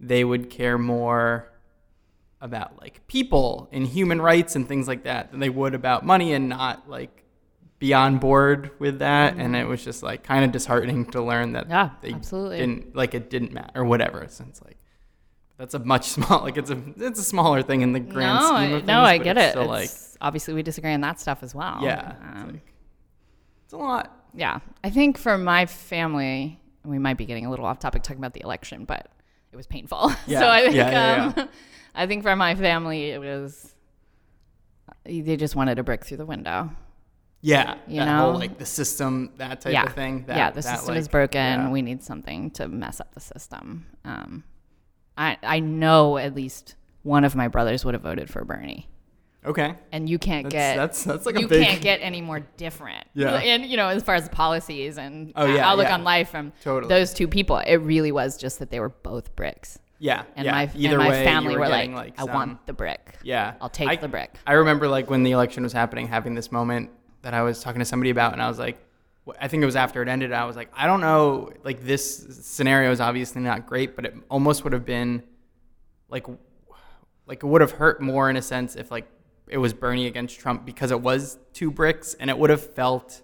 they 0.00 0.24
would 0.24 0.48
care 0.48 0.78
more 0.78 1.52
about 2.40 2.80
like 2.80 3.06
people 3.08 3.68
and 3.72 3.86
human 3.86 4.22
rights 4.22 4.56
and 4.56 4.66
things 4.66 4.88
like 4.88 5.04
that 5.04 5.32
than 5.32 5.40
they 5.40 5.50
would 5.50 5.74
about 5.74 6.06
money 6.06 6.32
and 6.32 6.48
not 6.48 6.88
like 6.88 7.26
be 7.78 7.92
on 7.92 8.16
board 8.16 8.70
with 8.78 9.00
that 9.00 9.36
and 9.36 9.54
it 9.54 9.68
was 9.68 9.84
just 9.84 10.02
like 10.02 10.22
kind 10.22 10.46
of 10.46 10.50
disheartening 10.50 11.04
to 11.04 11.22
learn 11.22 11.52
that 11.52 11.68
Yeah, 11.68 11.90
they 12.00 12.14
absolutely. 12.14 12.56
didn't 12.56 12.96
like 12.96 13.12
it 13.12 13.28
didn't 13.28 13.52
matter 13.52 13.82
or 13.82 13.84
whatever 13.84 14.24
since 14.30 14.62
like 14.64 14.78
that's 15.58 15.74
a 15.74 15.78
much 15.80 16.06
small 16.16 16.40
like 16.42 16.56
it's 16.56 16.70
a 16.70 16.80
it's 16.96 17.20
a 17.20 17.24
smaller 17.24 17.62
thing 17.62 17.82
in 17.82 17.92
the 17.92 18.00
grand 18.00 18.40
no, 18.40 18.46
scheme 18.56 18.72
of 18.72 18.78
things 18.80 18.86
no, 18.86 19.00
I 19.00 19.18
get 19.18 19.36
it. 19.36 19.50
still 19.50 19.72
It's- 19.74 20.16
obviously, 20.20 20.54
we 20.54 20.62
disagree 20.62 20.92
on 20.92 21.00
that 21.02 21.20
stuff 21.20 21.42
as 21.42 21.54
well. 21.54 21.74
like 21.74 21.84
yeah 21.84 22.10
it's, 22.12 22.36
Um, 22.42 22.46
like, 22.52 22.62
it's 23.64 23.72
a 23.72 23.76
lot 23.76 24.14
yeah. 24.34 24.60
I 24.84 24.90
think 24.90 25.16
for 25.18 25.36
my 25.38 25.64
family, 25.66 26.60
we 26.84 26.98
might 26.98 27.16
be 27.16 27.24
getting 27.24 27.46
a 27.46 27.50
little 27.50 27.64
off 27.64 27.78
topic 27.78 28.02
talking 28.02 28.18
about 28.20 28.34
the 28.34 28.42
election, 28.42 28.84
but 28.84 29.08
it 29.52 29.56
was 29.56 29.66
painful. 29.66 30.12
Yeah, 30.26 30.40
so 30.40 30.48
I 30.48 30.60
think, 30.62 30.74
yeah, 30.76 30.90
yeah, 30.90 31.32
um, 31.42 31.48
I 31.94 32.06
think 32.06 32.22
for 32.22 32.36
my 32.36 32.54
family, 32.54 33.10
it 33.10 33.18
was 33.18 33.74
they 35.04 35.36
just 35.36 35.56
wanted 35.56 35.78
a 35.78 35.82
brick 35.82 36.04
through 36.04 36.18
the 36.18 36.26
window. 36.26 36.70
yeah 37.40 37.76
You 37.86 38.00
that 38.00 38.04
know? 38.04 38.18
whole 38.18 38.34
like 38.34 38.58
the 38.58 38.66
system 38.66 39.32
that 39.38 39.62
type 39.62 39.72
yeah, 39.72 39.84
of 39.84 39.94
thing 39.94 40.24
that, 40.26 40.36
yeah. 40.36 40.50
The 40.50 40.60
that, 40.60 40.76
system 40.78 40.94
like, 40.94 41.00
is 41.00 41.08
broken. 41.08 41.40
yeah. 41.40 41.70
We 41.70 41.82
need 41.82 42.02
something 42.02 42.50
to 42.52 42.68
mess 42.68 43.00
up 43.00 43.14
the 43.14 43.20
system. 43.20 43.86
Um, 44.04 44.44
I 45.18 45.36
I 45.42 45.60
know 45.60 46.16
at 46.16 46.34
least 46.34 46.76
one 47.02 47.24
of 47.24 47.34
my 47.36 47.48
brothers 47.48 47.84
would 47.84 47.92
have 47.94 48.02
voted 48.02 48.30
for 48.30 48.44
Bernie. 48.44 48.88
okay 49.46 49.74
and 49.92 50.08
you 50.10 50.18
can't 50.18 50.44
That's- 50.50 50.74
get 50.74 50.76
that's- 50.76 51.04
that's 51.04 51.26
like 51.26 51.36
a 51.36 51.40
you 51.40 51.48
big- 51.48 51.64
can't 51.66 51.80
get 51.80 52.00
any 52.02 52.20
more 52.20 52.40
different. 52.56 53.04
Yeah. 53.14 53.36
and 53.36 53.64
you 53.66 53.76
know 53.76 53.88
as 53.88 54.02
far 54.02 54.14
as 54.14 54.28
policies 54.28 54.98
and 54.98 55.32
Oh, 55.36 55.46
yeah, 55.46 55.68
outlook 55.68 55.86
yeah. 55.88 55.94
on 55.94 56.04
life 56.04 56.30
from 56.30 56.52
Totally. 56.62 56.88
those 56.88 57.12
two 57.14 57.28
people, 57.28 57.56
it 57.58 57.76
really 57.76 58.12
was 58.12 58.36
just 58.36 58.58
that 58.60 58.70
they 58.70 58.80
were 58.80 58.88
both 58.90 59.34
bricks. 59.36 59.78
yeah 59.98 60.22
And 60.36 60.44
yeah. 60.46 60.52
my 60.52 60.70
either 60.74 60.96
and 60.96 61.04
my 61.04 61.10
way, 61.10 61.24
family 61.24 61.54
were 61.54 61.60
were 61.60 61.68
like, 61.68 61.90
like 61.92 62.20
I 62.20 62.24
want 62.24 62.66
the 62.66 62.72
brick. 62.72 63.16
Yeah. 63.22 63.54
I'll 63.60 63.68
take 63.70 63.88
I, 63.88 63.96
the 63.96 64.08
brick. 64.08 64.34
I 64.46 64.52
remember 64.54 64.86
like 64.88 65.08
when 65.10 65.22
the 65.24 65.32
election 65.32 65.62
was 65.62 65.72
happening, 65.72 66.06
having 66.08 66.34
this 66.34 66.50
moment 66.52 66.90
that 67.22 67.32
I 67.34 67.42
was 67.42 67.60
talking 67.62 67.80
to 67.80 67.84
somebody 67.84 68.10
about, 68.10 68.32
and 68.32 68.40
I 68.42 68.48
was 68.48 68.58
like, 68.58 68.78
I 69.40 69.48
think 69.48 69.62
it 69.62 69.66
was 69.66 69.76
after 69.76 70.02
it 70.02 70.08
ended. 70.08 70.32
I 70.32 70.44
was 70.44 70.56
like, 70.56 70.70
I 70.74 70.86
don't 70.86 71.00
know, 71.00 71.50
like 71.64 71.82
this 71.82 72.26
scenario 72.42 72.90
is 72.90 73.00
obviously 73.00 73.42
not 73.42 73.66
great, 73.66 73.96
but 73.96 74.04
it 74.04 74.14
almost 74.28 74.64
would 74.64 74.72
have 74.72 74.84
been 74.84 75.22
like, 76.08 76.26
like 77.26 77.42
it 77.42 77.46
would 77.46 77.60
have 77.60 77.72
hurt 77.72 78.00
more 78.00 78.30
in 78.30 78.36
a 78.36 78.42
sense 78.42 78.76
if 78.76 78.90
like 78.90 79.08
it 79.48 79.58
was 79.58 79.72
Bernie 79.72 80.06
against 80.06 80.38
Trump 80.38 80.64
because 80.64 80.90
it 80.90 81.00
was 81.00 81.38
two 81.52 81.70
bricks, 81.70 82.14
and 82.14 82.30
it 82.30 82.38
would 82.38 82.50
have 82.50 82.74
felt. 82.74 83.22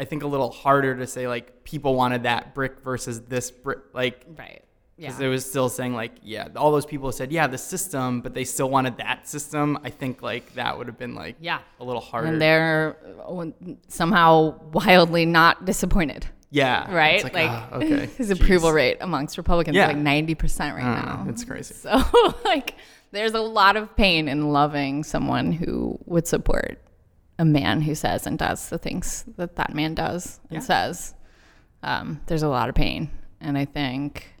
I 0.00 0.04
think 0.04 0.22
a 0.22 0.28
little 0.28 0.50
harder 0.52 0.96
to 0.96 1.08
say 1.08 1.26
like 1.26 1.64
people 1.64 1.96
wanted 1.96 2.22
that 2.22 2.54
brick 2.54 2.80
versus 2.84 3.22
this 3.22 3.50
brick 3.50 3.80
like 3.94 4.24
Right. 4.38 4.62
Because 4.98 5.20
Yeah. 5.20 5.26
it 5.26 5.30
was 5.30 5.44
still 5.48 5.68
saying 5.68 5.94
like 5.94 6.12
yeah 6.22 6.48
all 6.56 6.72
those 6.72 6.86
people 6.86 7.10
said 7.12 7.30
yeah 7.32 7.46
the 7.46 7.58
system 7.58 8.20
but 8.20 8.34
they 8.34 8.44
still 8.44 8.68
wanted 8.68 8.96
that 8.98 9.28
system 9.28 9.78
i 9.84 9.90
think 9.90 10.22
like 10.22 10.54
that 10.54 10.76
would 10.76 10.86
have 10.88 10.98
been 10.98 11.14
like 11.14 11.36
Yeah. 11.40 11.60
a 11.80 11.84
little 11.84 12.00
harder 12.02 12.28
And 12.28 12.40
they're 12.42 12.96
uh, 13.28 13.46
somehow 13.88 14.58
wildly 14.72 15.24
not 15.26 15.64
disappointed. 15.64 16.26
yeah 16.50 16.92
Right? 16.92 17.22
like, 17.22 17.34
like 17.34 17.50
ah, 17.50 17.68
okay 17.74 18.06
his 18.16 18.30
approval 18.30 18.72
rate 18.72 18.98
amongst 19.00 19.36
Republicans 19.38 19.76
Yeah. 19.76 19.84
is 19.88 19.94
like 19.94 20.02
ninety 20.02 20.34
percent 20.34 20.74
right 20.76 20.84
I 20.84 21.02
now. 21.04 21.26
it's 21.28 21.44
crazy 21.44 21.74
So 21.74 22.02
like 22.44 22.74
there's 23.12 23.34
a 23.34 23.40
lot 23.40 23.76
of 23.76 23.94
pain 23.96 24.28
in 24.28 24.52
loving 24.52 25.02
someone 25.04 25.52
who 25.52 25.98
would 26.06 26.26
support 26.26 26.78
a 27.38 27.44
man 27.44 27.80
who 27.80 27.94
says 27.94 28.26
and 28.26 28.36
does 28.38 28.68
the 28.68 28.78
things 28.78 29.24
that 29.36 29.56
that 29.56 29.72
man 29.74 29.94
does 29.94 30.40
and 30.50 30.56
Yeah. 30.60 30.66
says. 30.66 31.14
Um, 31.82 32.20
there's 32.26 32.42
a 32.42 32.48
lot 32.48 32.68
of 32.68 32.74
pain, 32.74 33.08
and 33.40 33.56
I 33.56 33.64
think, 33.64 34.34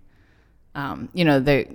um, 0.78 1.08
you 1.12 1.24
know, 1.24 1.40
the 1.40 1.66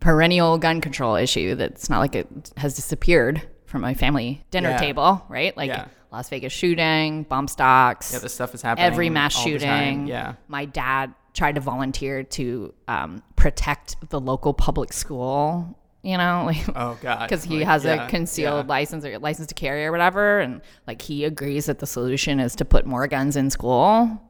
perennial 0.00 0.58
gun 0.58 0.80
control 0.80 1.16
issue. 1.16 1.54
That's 1.54 1.88
not 1.90 1.98
like 1.98 2.14
it 2.14 2.52
has 2.56 2.74
disappeared 2.76 3.42
from 3.66 3.80
my 3.82 3.94
family 3.94 4.44
dinner 4.50 4.70
Yeah. 4.70 4.78
table, 4.78 5.24
right? 5.28 5.56
Like 5.56 5.68
Yeah. 5.68 5.86
Las 6.12 6.28
Vegas 6.28 6.52
shooting, 6.52 7.24
bump 7.24 7.50
stocks, 7.50 8.12
yeah 8.12 8.20
this 8.20 8.32
stuff 8.32 8.54
is 8.54 8.62
happening 8.62 8.86
every 8.86 9.10
mass 9.10 9.36
all 9.36 9.44
the 9.44 9.58
time. 9.58 9.94
shooting. 9.94 10.06
yeah 10.06 10.34
My 10.46 10.64
dad 10.64 11.12
tried 11.32 11.56
to 11.56 11.60
volunteer 11.60 12.22
to 12.22 12.72
um, 12.86 13.20
protect 13.34 13.96
the 14.10 14.20
local 14.20 14.54
public 14.54 14.92
school, 14.92 15.76
you 16.02 16.16
know, 16.16 16.44
like 16.46 16.64
oh 16.76 16.96
god 17.02 17.28
because 17.28 17.42
he 17.42 17.58
Like, 17.58 17.66
has 17.66 17.84
yeah, 17.84 18.06
a 18.06 18.08
concealed 18.08 18.66
yeah. 18.66 18.70
license 18.76 19.04
or 19.04 19.18
license 19.18 19.48
to 19.48 19.54
carry 19.54 19.84
or 19.84 19.90
whatever, 19.90 20.38
and 20.38 20.60
like 20.86 21.02
he 21.02 21.24
agrees 21.24 21.66
that 21.66 21.80
the 21.80 21.86
solution 21.86 22.38
is 22.38 22.54
to 22.56 22.64
put 22.64 22.86
more 22.86 23.08
guns 23.08 23.34
in 23.36 23.50
school. 23.50 24.22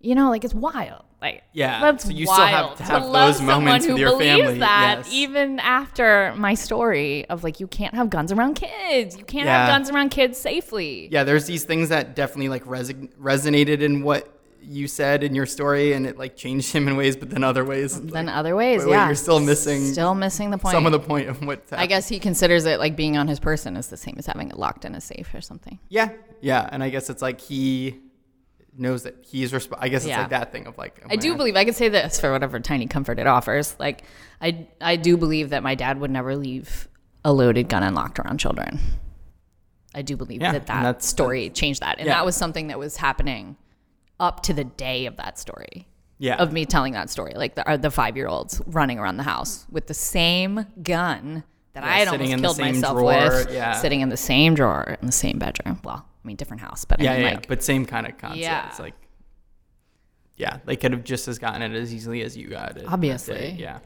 You 0.00 0.16
know, 0.16 0.28
like 0.30 0.42
it's 0.44 0.54
wild. 0.54 1.04
Like 1.22 1.42
Yeah, 1.52 1.80
that's 1.80 2.04
so 2.04 2.10
you 2.10 2.26
still 2.26 2.36
have 2.46 2.64
wild 2.66 2.76
to 2.78 2.82
have 2.84 3.04
love 3.04 3.34
those 3.34 3.42
moments 3.42 3.86
with 3.86 3.96
who 3.96 4.00
your 4.00 4.10
believes 4.12 4.40
family, 4.42 4.58
That 4.60 4.98
yes. 5.04 5.12
even 5.12 5.58
after 5.60 6.34
my 6.36 6.54
story 6.54 7.26
of 7.28 7.44
like 7.44 7.60
you 7.60 7.66
can't 7.66 7.94
have 7.94 8.08
guns 8.10 8.32
around 8.32 8.54
kids, 8.54 9.16
you 9.18 9.24
can't 9.24 9.46
Yeah. 9.46 9.66
have 9.66 9.68
guns 9.68 9.90
around 9.90 10.10
kids 10.10 10.38
safely. 10.38 11.08
yeah 11.10 11.24
there's 11.24 11.44
these 11.46 11.64
things 11.64 11.90
that 11.90 12.16
definitely 12.16 12.48
like 12.48 12.64
resonated 12.64 13.80
in 13.80 14.02
what 14.02 14.36
you 14.62 14.86
said 14.86 15.22
in 15.24 15.34
your 15.34 15.46
story 15.46 15.94
and 15.94 16.06
it 16.06 16.18
like 16.18 16.36
changed 16.36 16.70
him 16.72 16.86
in 16.86 16.94
ways 16.96 17.16
but 17.16 17.30
then 17.30 17.42
other 17.42 17.64
ways 17.64 17.98
Then 18.00 18.26
like, 18.26 18.36
other 18.36 18.54
ways, 18.54 18.80
wait, 18.80 18.86
wait, 18.88 18.92
yeah, 18.92 19.06
you're 19.06 19.14
still 19.14 19.40
missing 19.40 19.84
still 19.92 20.14
missing 20.14 20.50
the 20.50 20.58
point. 20.58 20.72
some 20.74 20.84
of 20.84 20.92
the 20.92 21.00
point 21.00 21.28
of 21.28 21.42
what 21.46 21.62
I 21.72 21.86
guess 21.86 22.08
he 22.08 22.18
considers 22.18 22.66
it 22.66 22.78
like 22.78 22.94
being 22.94 23.16
on 23.16 23.26
his 23.26 23.40
person 23.40 23.74
is 23.76 23.88
the 23.88 23.96
same 23.96 24.16
as 24.18 24.26
having 24.26 24.50
it 24.50 24.58
locked 24.58 24.84
in 24.84 24.94
a 24.94 25.00
safe 25.00 25.32
or 25.34 25.40
something. 25.40 25.78
Yeah, 25.88 26.10
yeah, 26.42 26.68
and 26.70 26.82
I 26.82 26.90
guess 26.90 27.08
it's 27.08 27.22
like 27.22 27.40
he 27.40 28.00
knows 28.80 29.02
that 29.04 29.14
he's 29.24 29.52
resp- 29.52 29.76
I 29.78 29.88
guess 29.88 30.02
it's 30.02 30.08
Yeah. 30.10 30.20
like 30.20 30.30
that 30.30 30.52
thing 30.52 30.66
of 30.66 30.76
like 30.78 31.00
I 31.08 31.16
do 31.16 31.36
believe 31.36 31.54
I 31.56 31.64
could 31.64 31.76
say 31.76 31.88
this 31.88 32.18
for 32.20 32.32
whatever 32.32 32.58
tiny 32.60 32.86
comfort 32.86 33.18
it 33.18 33.26
offers. 33.26 33.76
Like 33.78 34.02
I 34.40 34.66
I 34.80 34.96
do 34.96 35.16
believe 35.16 35.50
that 35.50 35.62
my 35.62 35.74
dad 35.74 36.00
would 36.00 36.10
never 36.10 36.34
leave 36.36 36.88
a 37.24 37.32
loaded 37.32 37.68
gun 37.68 37.82
unlocked 37.82 38.18
around 38.18 38.38
children. 38.38 38.78
I 39.94 40.02
do 40.02 40.16
believe 40.16 40.40
Yeah, 40.40 40.52
that 40.52 40.66
that 40.66 40.82
that's- 40.82 41.06
story 41.06 41.50
changed 41.50 41.80
that, 41.82 41.98
and 41.98 42.06
yeah. 42.06 42.14
that 42.14 42.24
was 42.24 42.36
something 42.36 42.68
that 42.68 42.78
was 42.78 42.96
happening 42.96 43.56
up 44.18 44.42
to 44.44 44.52
the 44.52 44.64
day 44.64 45.06
of 45.06 45.16
that 45.16 45.38
story. 45.38 45.86
Yeah. 46.22 46.34
of 46.36 46.52
me 46.52 46.66
telling 46.66 46.92
that 46.92 47.08
story, 47.08 47.32
like 47.34 47.54
the, 47.54 47.66
uh, 47.66 47.78
the 47.78 47.90
five 47.90 48.14
year 48.14 48.26
olds 48.28 48.60
running 48.66 48.98
around 48.98 49.16
the 49.16 49.22
house 49.22 49.64
with 49.70 49.86
the 49.86 49.94
same 49.94 50.66
gun 50.82 51.44
that 51.72 51.82
Yeah, 51.82 51.88
I 51.90 51.98
had 52.00 52.08
almost 52.08 52.30
killed 52.42 52.58
myself 52.58 52.94
drawer, 52.98 53.44
with, 53.46 53.76
sitting 53.80 54.02
in 54.02 54.10
the 54.10 54.18
same 54.18 54.54
drawer 54.54 54.98
in 55.00 55.06
the 55.06 55.12
same 55.12 55.38
bedroom. 55.38 55.80
Well, 55.82 56.04
I 56.22 56.26
mean, 56.26 56.36
different 56.36 56.60
house, 56.60 56.84
but 56.84 57.00
yeah, 57.00 57.12
I 57.12 57.16
mean, 57.16 57.24
yeah, 57.26 57.30
like, 57.34 57.48
but 57.48 57.62
same 57.62 57.86
kind 57.86 58.06
of 58.06 58.18
concept. 58.18 58.40
Yeah. 58.42 58.68
It's 58.68 58.78
like, 58.78 58.94
yeah, 60.36 60.58
they 60.66 60.76
could 60.76 60.92
have 60.92 61.04
just 61.04 61.28
as 61.28 61.38
gotten 61.38 61.62
it 61.62 61.72
as 61.76 61.92
easily 61.94 62.22
as 62.22 62.36
you 62.36 62.48
got 62.48 62.76
it. 62.76 62.84
Obviously. 62.86 63.56
Yeah. 63.58 63.78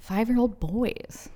five 0.00 0.28
year 0.28 0.38
old 0.38 0.58
boys. 0.60 1.28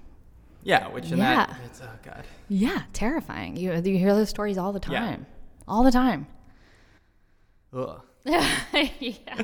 Yeah, 0.63 0.89
which 0.89 1.11
in 1.13 1.19
Yeah. 1.19 1.47
that, 1.47 1.57
it's, 1.67 1.81
oh 1.83 1.89
God. 2.03 2.25
Yeah, 2.49 2.83
terrifying. 2.93 3.57
You, 3.57 3.73
you 3.75 3.99
hear 3.99 4.15
those 4.15 4.31
stories 4.31 4.57
all 4.59 4.73
the 4.73 4.81
Yeah. 4.91 5.01
time. 5.01 5.27
All 5.69 5.83
the 5.85 5.91
time. 5.93 6.27
Ugh. 7.73 8.01
yeah. 8.25 9.43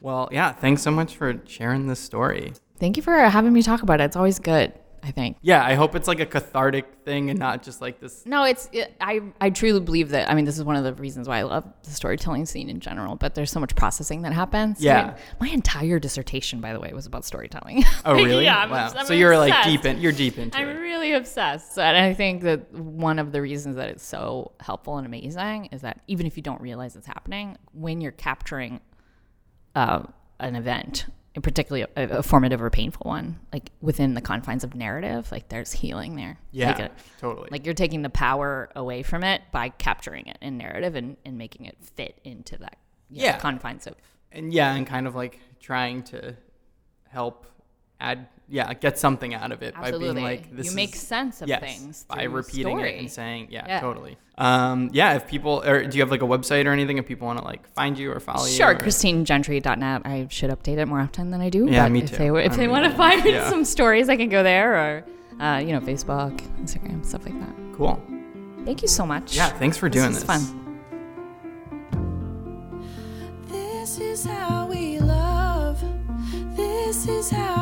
Well, 0.00 0.28
yeah, 0.32 0.52
thanks 0.52 0.82
so 0.82 0.90
much 0.90 1.16
for 1.16 1.40
sharing 1.46 1.86
this 1.86 2.00
story. 2.00 2.52
Thank 2.78 2.96
you 2.96 3.02
for 3.02 3.16
having 3.16 3.52
me 3.52 3.62
talk 3.62 3.82
about 3.82 4.00
it. 4.00 4.04
It's 4.04 4.16
always 4.16 4.38
good, 4.40 4.72
I 5.04 5.10
think. 5.10 5.36
Yeah, 5.42 5.64
I 5.64 5.74
hope 5.74 5.96
it's 5.96 6.06
like 6.06 6.20
a 6.20 6.26
cathartic 6.26 6.86
thing 7.04 7.28
and 7.30 7.36
not 7.36 7.64
just 7.64 7.80
like 7.80 7.98
this. 7.98 8.24
No, 8.24 8.44
it's 8.44 8.68
it, 8.72 8.94
I 9.00 9.20
I 9.40 9.50
truly 9.50 9.80
believe 9.80 10.10
that. 10.10 10.30
I 10.30 10.34
mean, 10.34 10.44
this 10.44 10.56
is 10.56 10.62
one 10.62 10.76
of 10.76 10.84
the 10.84 10.94
reasons 10.94 11.28
why 11.28 11.38
I 11.38 11.42
love 11.42 11.64
the 11.82 11.90
storytelling 11.90 12.46
scene 12.46 12.70
in 12.70 12.78
general. 12.78 13.16
But 13.16 13.34
there's 13.34 13.50
so 13.50 13.58
much 13.58 13.74
processing 13.74 14.22
that 14.22 14.32
happens. 14.32 14.78
I 14.80 14.84
Yeah. 14.84 15.06
mean, 15.06 15.14
my 15.40 15.48
entire 15.48 15.98
dissertation, 15.98 16.60
by 16.60 16.72
the 16.72 16.78
way, 16.78 16.92
was 16.92 17.06
about 17.06 17.24
storytelling. 17.24 17.82
Oh, 18.04 18.14
really? 18.24 18.44
yeah. 18.44 18.58
I'm, 18.58 18.70
wow. 18.70 18.92
obs- 18.94 19.08
so 19.08 19.12
you're 19.14 19.36
like 19.36 19.64
deep 19.64 19.84
in, 19.84 20.00
you're 20.00 20.12
deep 20.12 20.38
into 20.38 20.56
it. 20.56 20.60
I'm 20.60 20.68
it. 20.68 20.78
really 20.78 21.12
obsessed, 21.14 21.76
and 21.78 21.96
I 21.96 22.14
think 22.14 22.42
that 22.42 22.72
one 22.72 23.18
of 23.18 23.32
the 23.32 23.42
reasons 23.42 23.74
that 23.76 23.88
it's 23.88 24.06
so 24.06 24.52
helpful 24.60 24.98
and 24.98 25.06
amazing 25.06 25.66
is 25.72 25.80
that 25.80 26.00
even 26.06 26.26
if 26.26 26.36
you 26.36 26.44
don't 26.44 26.60
realize 26.60 26.94
it's 26.94 27.08
happening, 27.08 27.56
when 27.72 28.00
you're 28.00 28.12
capturing 28.12 28.80
uh, 29.74 30.04
an 30.38 30.54
event, 30.54 31.06
particularly 31.40 31.86
a, 31.96 32.18
a 32.18 32.22
formative 32.22 32.60
or 32.60 32.68
painful 32.68 33.08
one, 33.08 33.38
like 33.52 33.70
within 33.80 34.14
the 34.14 34.20
confines 34.20 34.64
of 34.64 34.74
narrative, 34.74 35.30
like 35.32 35.48
there's 35.48 35.72
healing 35.72 36.16
there. 36.16 36.38
Yeah, 36.50 36.68
Like, 36.72 36.78
a- 36.80 36.90
totally. 37.18 37.48
like 37.50 37.64
you're 37.64 37.74
taking 37.74 38.02
the 38.02 38.10
power 38.10 38.68
away 38.76 39.02
from 39.02 39.24
it 39.24 39.40
by 39.50 39.70
capturing 39.70 40.26
it 40.26 40.36
in 40.42 40.58
narrative 40.58 40.94
and, 40.94 41.16
and 41.24 41.38
making 41.38 41.64
it 41.66 41.76
fit 41.96 42.18
into 42.24 42.58
that 42.58 42.76
you 43.08 43.18
know, 43.20 43.24
Yeah. 43.24 43.38
confines 43.38 43.86
of 43.86 43.94
and 44.30 44.52
yeah, 44.52 44.74
and 44.74 44.86
kind 44.86 45.06
of 45.06 45.14
like 45.14 45.40
trying 45.60 46.02
to 46.04 46.34
help 47.08 47.46
add, 48.02 48.26
yeah, 48.48 48.74
get 48.74 48.98
something 48.98 49.32
out 49.34 49.52
of 49.52 49.62
it 49.62 49.74
by 49.74 49.92
being 49.92 50.20
like, 50.22 50.54
this 50.54 50.66
you 50.70 50.72
make 50.76 50.94
is- 50.94 51.00
sense 51.00 51.40
of 51.40 51.48
yes, 51.48 51.60
things 51.62 52.04
by 52.08 52.24
repeating 52.24 52.76
story. 52.76 52.96
it 52.96 52.98
and 53.00 53.10
saying, 53.10 53.48
yeah, 53.50 53.64
Yeah. 53.66 53.80
totally. 53.80 54.18
Um, 54.36 54.90
yeah, 54.92 55.14
if 55.14 55.26
people, 55.28 55.62
or 55.64 55.84
do 55.86 55.96
you 55.96 56.02
have 56.02 56.10
like 56.10 56.22
a 56.22 56.26
website 56.26 56.66
or 56.66 56.70
anything 56.70 56.98
if 56.98 57.06
people 57.06 57.26
want 57.26 57.38
to 57.38 57.44
like 57.44 57.66
find 57.74 57.98
you 57.98 58.10
or 58.12 58.18
follow 58.20 58.44
you? 58.44 58.52
Sure, 58.52 58.72
or- 58.72 58.74
ChristineGentry.net. 58.76 60.02
I 60.04 60.26
should 60.30 60.50
update 60.50 60.78
it 60.78 60.86
more 60.86 61.00
often 61.00 61.30
than 61.30 61.40
I 61.40 61.48
do. 61.48 61.66
Yeah, 61.70 61.84
but 61.84 61.92
me 61.92 62.02
if 62.02 62.10
too. 62.10 62.16
They, 62.16 62.44
if 62.44 62.52
I 62.52 62.56
they 62.56 62.62
mean, 62.62 62.70
want 62.70 62.84
to 62.90 62.96
find 62.96 63.24
yeah. 63.24 63.48
some 63.48 63.64
stories, 63.64 64.08
I 64.08 64.16
can 64.16 64.28
go 64.28 64.42
there 64.42 64.74
or, 64.74 65.04
uh, 65.40 65.58
you 65.58 65.72
know, 65.72 65.80
Facebook, 65.80 66.36
Instagram, 66.62 67.04
stuff 67.06 67.24
like 67.24 67.38
that. 67.40 67.54
Cool. 67.76 68.02
Thank 68.64 68.82
you 68.82 68.88
so 68.88 69.04
much. 69.06 69.34
Yeah, 69.36 69.48
thanks 69.58 69.76
for 69.76 69.88
This 69.88 70.02
doing 70.02 70.14
was 70.14 70.24
this. 70.24 70.26
fun. 70.26 70.58
This 73.48 73.98
is 73.98 74.24
how 74.24 74.66
we 74.66 74.98
love. 74.98 75.82
This 76.56 77.06
is 77.08 77.30
how 77.30 77.61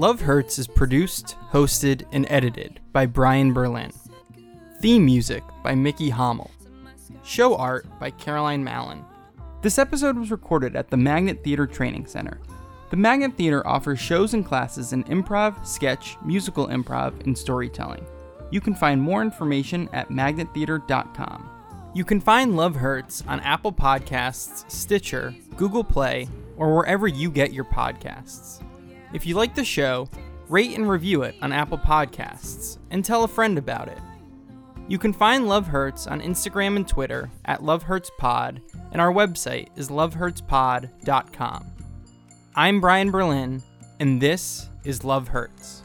Love 0.00 0.22
Hurts 0.22 0.58
is 0.58 0.66
produced, 0.66 1.36
hosted, 1.52 2.06
and 2.10 2.24
edited 2.30 2.80
by 2.90 3.04
Brian 3.04 3.52
Berlin. 3.52 3.92
Theme 4.80 5.04
music 5.04 5.44
by 5.62 5.74
Mickey 5.74 6.10
Hommel. 6.10 6.50
Show 7.22 7.54
art 7.54 7.86
by 8.00 8.10
Caroline 8.12 8.64
Mallon. 8.64 9.04
This 9.60 9.78
episode 9.78 10.16
was 10.16 10.30
recorded 10.30 10.74
at 10.74 10.88
the 10.88 10.96
Magnet 10.96 11.44
Theater 11.44 11.66
Training 11.66 12.06
Center. 12.06 12.40
The 12.88 12.96
Magnet 12.96 13.36
Theater 13.36 13.66
offers 13.66 14.00
shows 14.00 14.32
and 14.32 14.42
classes 14.42 14.94
in 14.94 15.04
improv, 15.04 15.66
sketch, 15.66 16.16
musical 16.24 16.68
improv, 16.68 17.26
and 17.26 17.36
storytelling. 17.36 18.06
You 18.50 18.62
can 18.62 18.74
find 18.74 19.02
more 19.02 19.20
information 19.20 19.86
at 19.92 20.08
magnettheater.com. 20.08 21.50
You 21.92 22.06
can 22.06 22.22
find 22.22 22.56
Love 22.56 22.76
Hurts 22.76 23.22
on 23.28 23.40
Apple 23.40 23.74
Podcasts, 23.74 24.64
Stitcher, 24.70 25.34
Google 25.58 25.84
Play, 25.84 26.26
or 26.56 26.74
wherever 26.74 27.06
you 27.06 27.30
get 27.30 27.52
your 27.52 27.66
podcasts. 27.66 28.62
If 29.12 29.26
you 29.26 29.34
like 29.34 29.54
the 29.54 29.64
show, 29.64 30.08
rate 30.48 30.76
and 30.76 30.88
review 30.88 31.22
it 31.22 31.34
on 31.42 31.52
Apple 31.52 31.78
Podcasts 31.78 32.78
and 32.90 33.04
tell 33.04 33.24
a 33.24 33.28
friend 33.28 33.58
about 33.58 33.88
it. 33.88 33.98
You 34.88 34.98
can 34.98 35.12
find 35.12 35.48
Love 35.48 35.66
Hurts 35.66 36.06
on 36.06 36.20
Instagram 36.20 36.76
and 36.76 36.86
Twitter 36.86 37.30
at 37.44 37.62
Love 37.62 37.84
Hurts 37.84 38.10
Pod, 38.18 38.60
and 38.92 39.00
our 39.00 39.12
website 39.12 39.68
is 39.76 39.88
lovehurtspod.com. 39.88 41.66
I'm 42.56 42.80
Brian 42.80 43.10
Berlin, 43.10 43.62
and 44.00 44.20
this 44.20 44.68
is 44.84 45.04
Love 45.04 45.28
Hurts. 45.28 45.82